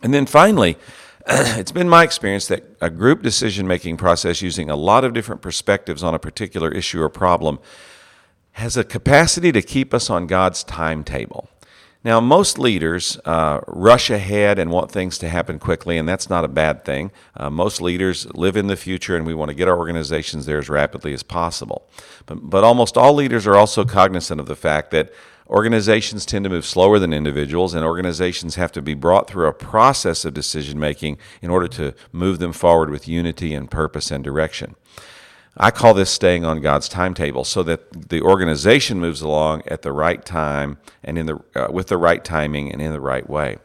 And 0.01 0.13
then 0.13 0.25
finally, 0.25 0.77
it's 1.27 1.71
been 1.71 1.89
my 1.89 2.03
experience 2.03 2.47
that 2.47 2.63
a 2.81 2.89
group 2.89 3.21
decision 3.21 3.67
making 3.67 3.97
process 3.97 4.41
using 4.41 4.69
a 4.69 4.75
lot 4.75 5.03
of 5.03 5.13
different 5.13 5.41
perspectives 5.41 6.03
on 6.03 6.13
a 6.13 6.19
particular 6.19 6.71
issue 6.71 7.01
or 7.01 7.09
problem 7.09 7.59
has 8.53 8.75
a 8.75 8.83
capacity 8.83 9.51
to 9.51 9.61
keep 9.61 9.93
us 9.93 10.09
on 10.09 10.27
God's 10.27 10.63
timetable. 10.63 11.47
Now, 12.03 12.19
most 12.19 12.57
leaders 12.57 13.19
uh, 13.25 13.61
rush 13.67 14.09
ahead 14.09 14.57
and 14.57 14.71
want 14.71 14.91
things 14.91 15.19
to 15.19 15.29
happen 15.29 15.59
quickly, 15.59 15.99
and 15.99 16.09
that's 16.09 16.31
not 16.31 16.43
a 16.43 16.47
bad 16.47 16.83
thing. 16.83 17.11
Uh, 17.37 17.51
most 17.51 17.79
leaders 17.79 18.25
live 18.33 18.57
in 18.57 18.65
the 18.65 18.75
future, 18.75 19.15
and 19.15 19.23
we 19.23 19.35
want 19.35 19.49
to 19.49 19.55
get 19.55 19.67
our 19.67 19.77
organizations 19.77 20.47
there 20.47 20.57
as 20.57 20.67
rapidly 20.67 21.13
as 21.13 21.21
possible. 21.21 21.87
But, 22.25 22.49
but 22.49 22.63
almost 22.63 22.97
all 22.97 23.13
leaders 23.13 23.45
are 23.45 23.55
also 23.55 23.85
cognizant 23.85 24.41
of 24.41 24.47
the 24.47 24.55
fact 24.55 24.89
that 24.91 25.13
Organizations 25.51 26.25
tend 26.25 26.45
to 26.45 26.49
move 26.49 26.65
slower 26.65 26.97
than 26.97 27.11
individuals, 27.11 27.73
and 27.73 27.83
organizations 27.83 28.55
have 28.55 28.71
to 28.71 28.81
be 28.81 28.93
brought 28.93 29.29
through 29.29 29.47
a 29.47 29.53
process 29.53 30.23
of 30.23 30.33
decision 30.33 30.79
making 30.79 31.17
in 31.41 31.49
order 31.49 31.67
to 31.67 31.93
move 32.13 32.39
them 32.39 32.53
forward 32.53 32.89
with 32.89 33.05
unity 33.07 33.53
and 33.53 33.69
purpose 33.69 34.11
and 34.11 34.23
direction. 34.23 34.75
I 35.57 35.69
call 35.71 35.93
this 35.93 36.09
staying 36.09 36.45
on 36.45 36.61
God's 36.61 36.87
timetable 36.87 37.43
so 37.43 37.63
that 37.63 38.09
the 38.09 38.21
organization 38.21 39.01
moves 39.01 39.21
along 39.21 39.63
at 39.67 39.81
the 39.81 39.91
right 39.91 40.23
time 40.23 40.77
and 41.03 41.17
in 41.17 41.25
the, 41.25 41.39
uh, 41.53 41.67
with 41.69 41.87
the 41.87 41.97
right 41.97 42.23
timing 42.23 42.71
and 42.71 42.81
in 42.81 42.93
the 42.93 43.01
right 43.01 43.29
way. 43.29 43.57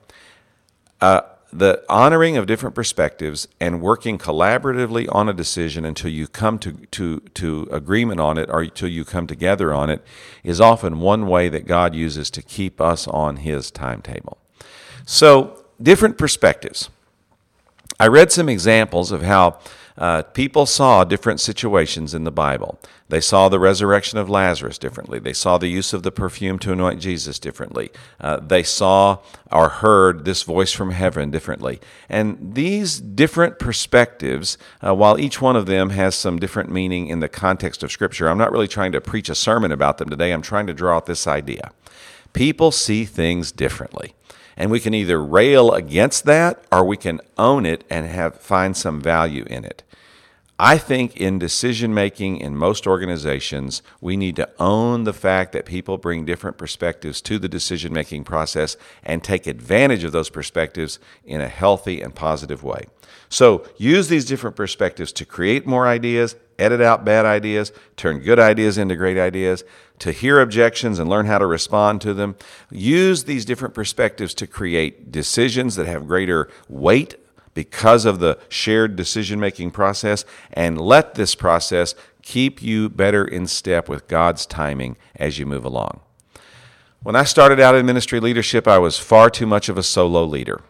Uh, 1.01 1.21
the 1.59 1.83
honoring 1.89 2.37
of 2.37 2.47
different 2.47 2.75
perspectives 2.75 3.49
and 3.61 3.81
working 3.81 4.19
collaboratively 4.19 5.07
on 5.13 5.29
a 5.29 5.33
decision 5.33 5.85
until 5.85 6.11
you 6.11 6.27
come 6.27 6.59
to, 6.59 6.73
to, 6.91 7.21
to 7.35 7.69
agreement 7.71 8.21
on 8.21 8.39
it 8.39 8.51
or 8.51 8.63
until 8.63 8.89
you 8.89 9.05
come 9.05 9.27
together 9.27 9.73
on 9.73 9.91
it 9.91 10.05
is 10.45 10.61
often 10.61 11.01
one 11.01 11.27
way 11.27 11.49
that 11.49 11.67
God 11.67 11.95
uses 11.95 12.31
to 12.31 12.43
keep 12.43 12.81
us 12.81 13.09
on 13.09 13.37
His 13.37 13.71
timetable. 13.71 14.39
So, 15.05 15.65
different 15.81 16.19
perspectives. 16.19 16.91
I 17.99 18.09
read 18.09 18.31
some 18.33 18.49
examples 18.49 19.13
of 19.13 19.23
how 19.23 19.59
uh, 19.97 20.23
people 20.23 20.67
saw 20.67 21.05
different 21.05 21.41
situations 21.41 22.13
in 22.15 22.25
the 22.25 22.31
Bible. 22.31 22.79
They 23.09 23.21
saw 23.21 23.49
the 23.49 23.61
resurrection 23.61 24.19
of 24.19 24.29
Lazarus 24.29 24.79
differently. 24.79 25.21
They 25.21 25.33
saw 25.33 25.59
the 25.59 25.69
use 25.69 25.93
of 25.93 26.03
the 26.03 26.11
perfume 26.11 26.59
to 26.61 26.73
anoint 26.73 27.01
Jesus 27.01 27.39
differently. 27.39 27.91
Uh, 28.21 28.39
they 28.39 28.65
saw 28.65 29.19
or 29.53 29.69
heard 29.69 30.25
this 30.25 30.43
voice 30.43 30.73
from 30.73 30.91
heaven 30.91 31.31
differently. 31.31 31.81
And 32.09 32.55
these 32.55 32.99
different 32.99 33.61
perspectives, 33.61 34.59
uh, 34.85 34.95
while 34.95 35.21
each 35.21 35.41
one 35.41 35.55
of 35.55 35.67
them 35.67 35.91
has 35.91 36.17
some 36.17 36.41
different 36.41 36.71
meaning 36.73 37.07
in 37.07 37.21
the 37.21 37.29
context 37.29 37.85
of 37.85 37.93
Scripture, 37.93 38.29
I'm 38.29 38.39
not 38.39 38.51
really 38.51 38.69
trying 38.69 38.93
to 38.93 39.01
preach 39.01 39.29
a 39.29 39.37
sermon 39.37 39.71
about 39.71 39.99
them 39.99 40.11
today. 40.11 40.33
I'm 40.33 40.43
trying 40.43 40.67
to 40.67 40.75
draw 40.75 40.97
out 40.97 41.07
this 41.07 41.29
idea. 41.29 41.71
People 42.33 42.73
see 42.73 43.05
things 43.05 43.53
differently. 43.53 44.15
And 44.57 44.71
we 44.71 44.81
can 44.81 44.95
either 44.95 45.23
rail 45.23 45.71
against 45.73 46.25
that 46.25 46.65
or 46.73 46.85
we 46.85 46.97
can 46.97 47.21
own 47.39 47.67
it 47.67 47.85
and 47.91 48.07
have 48.07 48.41
find 48.41 48.77
some 48.77 49.01
value 49.01 49.45
in 49.49 49.65
it. 49.65 49.83
I 50.59 50.79
think 50.79 51.19
in 51.19 51.39
decision 51.39 51.93
making 51.93 52.39
in 52.39 52.57
most 52.57 52.87
organizations, 52.87 53.83
we 54.01 54.17
need 54.17 54.37
to 54.37 54.49
own 54.59 55.05
the 55.05 55.13
fact 55.13 55.53
that 55.53 55.67
people 55.67 55.99
bring 55.99 56.25
different 56.25 56.57
perspectives 56.57 57.21
to 57.23 57.39
the 57.39 57.49
decision 57.49 57.93
making 57.93 58.25
process 58.25 58.79
and 59.03 59.23
take 59.23 59.47
advantage 59.47 60.03
of 60.03 60.13
those 60.13 60.31
perspectives 60.31 60.99
in 61.27 61.43
a 61.43 61.49
healthy 61.49 62.01
and 62.01 62.15
positive 62.15 62.65
way. 62.65 62.87
So 63.29 63.67
use 63.77 64.09
these 64.09 64.25
different 64.25 64.57
perspectives 64.57 65.13
to 65.13 65.27
create 65.27 65.67
more 65.67 65.87
ideas, 65.87 66.37
edit 66.59 66.81
out 66.81 67.05
bad 67.05 67.27
ideas, 67.27 67.71
turn 67.97 68.21
good 68.21 68.39
ideas 68.39 68.79
into 68.79 68.97
great 68.97 69.19
ideas, 69.19 69.63
to 69.99 70.11
hear 70.11 70.41
objections 70.41 70.99
and 70.99 71.11
learn 71.11 71.27
how 71.27 71.39
to 71.39 71.47
respond 71.47 72.01
to 72.01 72.15
them. 72.15 72.35
Use 72.71 73.25
these 73.25 73.45
different 73.45 73.75
perspectives 73.75 74.33
to 74.35 74.47
create 74.47 75.13
decisions 75.13 75.77
that 75.77 75.87
have 75.87 76.07
greater 76.07 76.49
weight 76.67 77.17
because 77.57 78.05
of 78.05 78.19
the 78.19 78.39
shared 78.51 78.97
decision 78.97 79.41
making 79.41 79.71
process, 79.71 80.27
and 80.53 80.79
let 80.79 81.15
this 81.15 81.35
process 81.35 81.95
keep 82.21 82.63
you 82.63 82.91
better 82.91 83.25
in 83.25 83.47
step 83.47 83.89
with 83.89 84.07
God's 84.09 84.45
timing 84.45 84.95
as 85.15 85.39
you 85.39 85.47
move 85.47 85.65
along. 85.65 86.01
When 87.03 87.17
I 87.17 87.25
started 87.25 87.59
out 87.59 87.75
in 87.75 87.87
ministry 87.87 88.21
leadership, 88.21 88.69
I 88.69 88.77
was 88.77 88.99
far 88.99 89.31
too 89.31 89.47
much 89.47 89.71
of 89.71 89.79
a 89.79 89.83
solo 89.83 90.23
leader. 90.23 90.61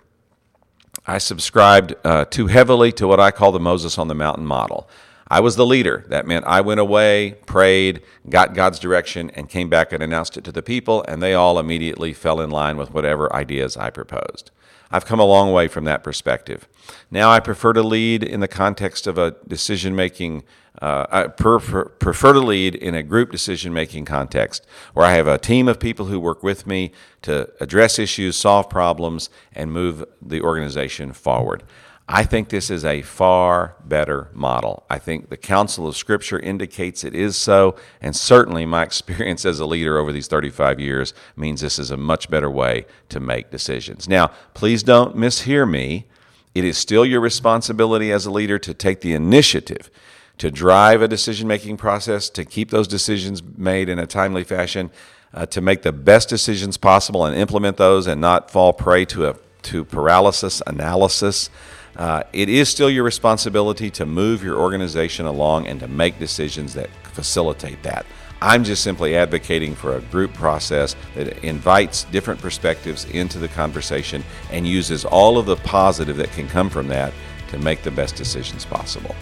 I 1.05 1.18
subscribed 1.18 1.96
uh, 2.05 2.27
too 2.27 2.46
heavily 2.46 2.92
to 2.92 3.09
what 3.09 3.18
I 3.18 3.33
call 3.33 3.51
the 3.51 3.59
Moses 3.59 3.99
on 3.99 4.07
the 4.07 4.14
Mountain 4.14 4.46
model. 4.46 4.88
I 5.27 5.40
was 5.40 5.57
the 5.57 5.66
leader. 5.66 6.05
That 6.07 6.25
meant 6.25 6.44
I 6.46 6.61
went 6.61 6.79
away, 6.79 7.35
prayed, 7.46 8.03
got 8.29 8.55
God's 8.55 8.79
direction, 8.79 9.31
and 9.31 9.49
came 9.49 9.68
back 9.68 9.92
and 9.92 10.05
announced 10.05 10.37
it 10.37 10.44
to 10.44 10.53
the 10.53 10.62
people, 10.62 11.05
and 11.09 11.20
they 11.20 11.35
all 11.35 11.59
immediately 11.59 12.12
fell 12.12 12.40
in 12.40 12.51
line 12.51 12.77
with 12.77 12.92
whatever 12.92 13.35
ideas 13.35 13.77
I 13.77 13.90
proposed. 13.90 14.53
I've 14.90 15.05
come 15.05 15.20
a 15.20 15.25
long 15.25 15.53
way 15.53 15.68
from 15.68 15.85
that 15.85 16.05
perspective. 16.05 16.68
Now 17.11 17.31
I 17.31 17.40
prefer 17.40 17.72
to 17.72 17.83
lead 17.83 18.22
in 18.22 18.40
the 18.40 18.49
context 18.49 19.07
of 19.07 19.18
a 19.18 19.37
decision 19.46 19.96
making, 19.96 20.44
uh, 20.81 21.07
I 21.11 21.27
prefer, 21.27 21.87
prefer 21.87 22.33
to 22.33 22.40
lead 22.40 22.75
in 22.75 22.94
a 22.94 23.03
group 23.03 23.33
decision 23.33 23.72
making 23.72 24.05
context 24.05 24.66
where 24.94 25.07
I 25.07 25.12
have 25.12 25.27
a 25.27 25.38
team 25.38 25.68
of 25.68 25.81
people 25.81 26.07
who 26.07 26.20
work 26.20 26.42
with 26.42 26.66
me 26.66 26.92
to 27.22 27.49
address 27.61 27.99
issues, 27.99 28.37
solve 28.37 28.70
problems, 28.70 29.29
and 29.53 29.72
move 29.72 30.05
the 30.22 30.42
organization 30.42 31.12
forward. 31.12 31.64
I 32.09 32.23
think 32.23 32.51
this 32.51 32.71
is 32.71 32.85
a 32.85 33.03
far 33.03 33.75
better 33.85 34.29
model. 34.33 34.85
I 34.88 34.99
think 35.01 35.29
the 35.29 35.37
counsel 35.37 35.88
of 35.88 35.97
Scripture 35.97 36.38
indicates 36.38 37.03
it 37.03 37.14
is 37.14 37.37
so, 37.37 37.75
and 38.01 38.14
certainly 38.14 38.64
my 38.64 38.83
experience 38.85 39.45
as 39.45 39.59
a 39.59 39.66
leader 39.66 39.99
over 39.99 40.12
these 40.12 40.29
35 40.29 40.79
years 40.79 41.14
means 41.35 41.61
this 41.61 41.79
is 41.79 41.90
a 41.90 41.97
much 41.97 42.31
better 42.31 42.51
way 42.51 42.87
to 43.09 43.19
make 43.19 43.51
decisions. 43.51 44.09
Now, 44.09 44.29
please 44.55 44.83
don't 44.85 45.16
mishear 45.16 45.69
me. 45.69 46.07
It 46.55 46.64
is 46.64 46.79
still 46.79 47.05
your 47.05 47.21
responsibility 47.21 48.12
as 48.12 48.25
a 48.25 48.31
leader 48.31 48.59
to 48.61 48.73
take 48.73 49.01
the 49.01 49.12
initiative 49.12 49.90
to 50.38 50.51
drive 50.51 51.03
a 51.03 51.09
decision 51.09 51.49
making 51.49 51.77
process, 51.77 52.29
to 52.31 52.45
keep 52.45 52.71
those 52.71 52.87
decisions 52.87 53.42
made 53.57 53.88
in 53.88 53.99
a 53.99 54.07
timely 54.07 54.45
fashion, 54.45 54.90
uh, 55.33 55.47
to 55.47 55.61
make 55.61 55.83
the 55.83 55.92
best 55.92 56.29
decisions 56.29 56.77
possible 56.77 57.25
and 57.25 57.37
implement 57.37 57.77
those 57.77 58.07
and 58.07 58.21
not 58.21 58.51
fall 58.51 58.73
prey 58.73 59.05
to 59.05 59.27
a 59.27 59.37
to 59.62 59.85
paralysis 59.85 60.62
analysis. 60.66 61.51
Uh, 61.96 62.22
it 62.32 62.48
is 62.48 62.68
still 62.68 62.90
your 62.90 63.04
responsibility 63.04 63.90
to 63.90 64.04
move 64.04 64.42
your 64.42 64.59
organization 64.59 65.26
along 65.26 65.66
and 65.66 65.80
to 65.80 65.88
make 65.88 66.18
decisions 66.18 66.74
that 66.74 66.90
facilitate 67.12 67.82
that. 67.82 68.04
I'm 68.42 68.64
just 68.64 68.82
simply 68.82 69.16
advocating 69.16 69.74
for 69.74 69.96
a 69.96 70.00
group 70.02 70.35
process 70.35 70.94
that 71.14 71.42
invites 71.42 72.04
different 72.04 72.40
perspectives 72.40 73.06
into 73.06 73.38
the 73.38 73.48
conversation 73.48 74.22
and 74.50 74.68
uses 74.68 75.06
all 75.06 75.38
of 75.38 75.46
the 75.46 75.56
positive 75.56 76.18
that 76.18 76.30
can 76.32 76.46
come 76.48 76.68
from 76.68 76.87
that 76.88 77.14
to 77.48 77.59
make 77.59 77.82
the 77.82 77.90
best 77.90 78.14
decisions 78.14 78.64
possible. 78.66 79.16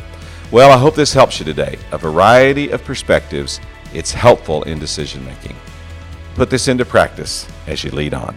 Well, 0.51 0.73
I 0.73 0.79
hope 0.79 0.97
this 0.97 1.13
helps 1.13 1.39
you 1.39 1.45
today. 1.45 1.79
A 1.93 1.99
variety 1.99 2.71
of 2.71 2.83
perspectives, 2.85 3.61
it's 3.93 4.13
helpful 4.13 4.65
in 4.65 4.79
decision 4.81 5.25
making. 5.25 5.55
Put 6.35 6.51
this 6.51 6.67
into 6.67 6.85
practice 6.85 7.47
as 7.69 7.85
you 7.85 7.93
lead 7.93 8.15
on. 8.15 8.37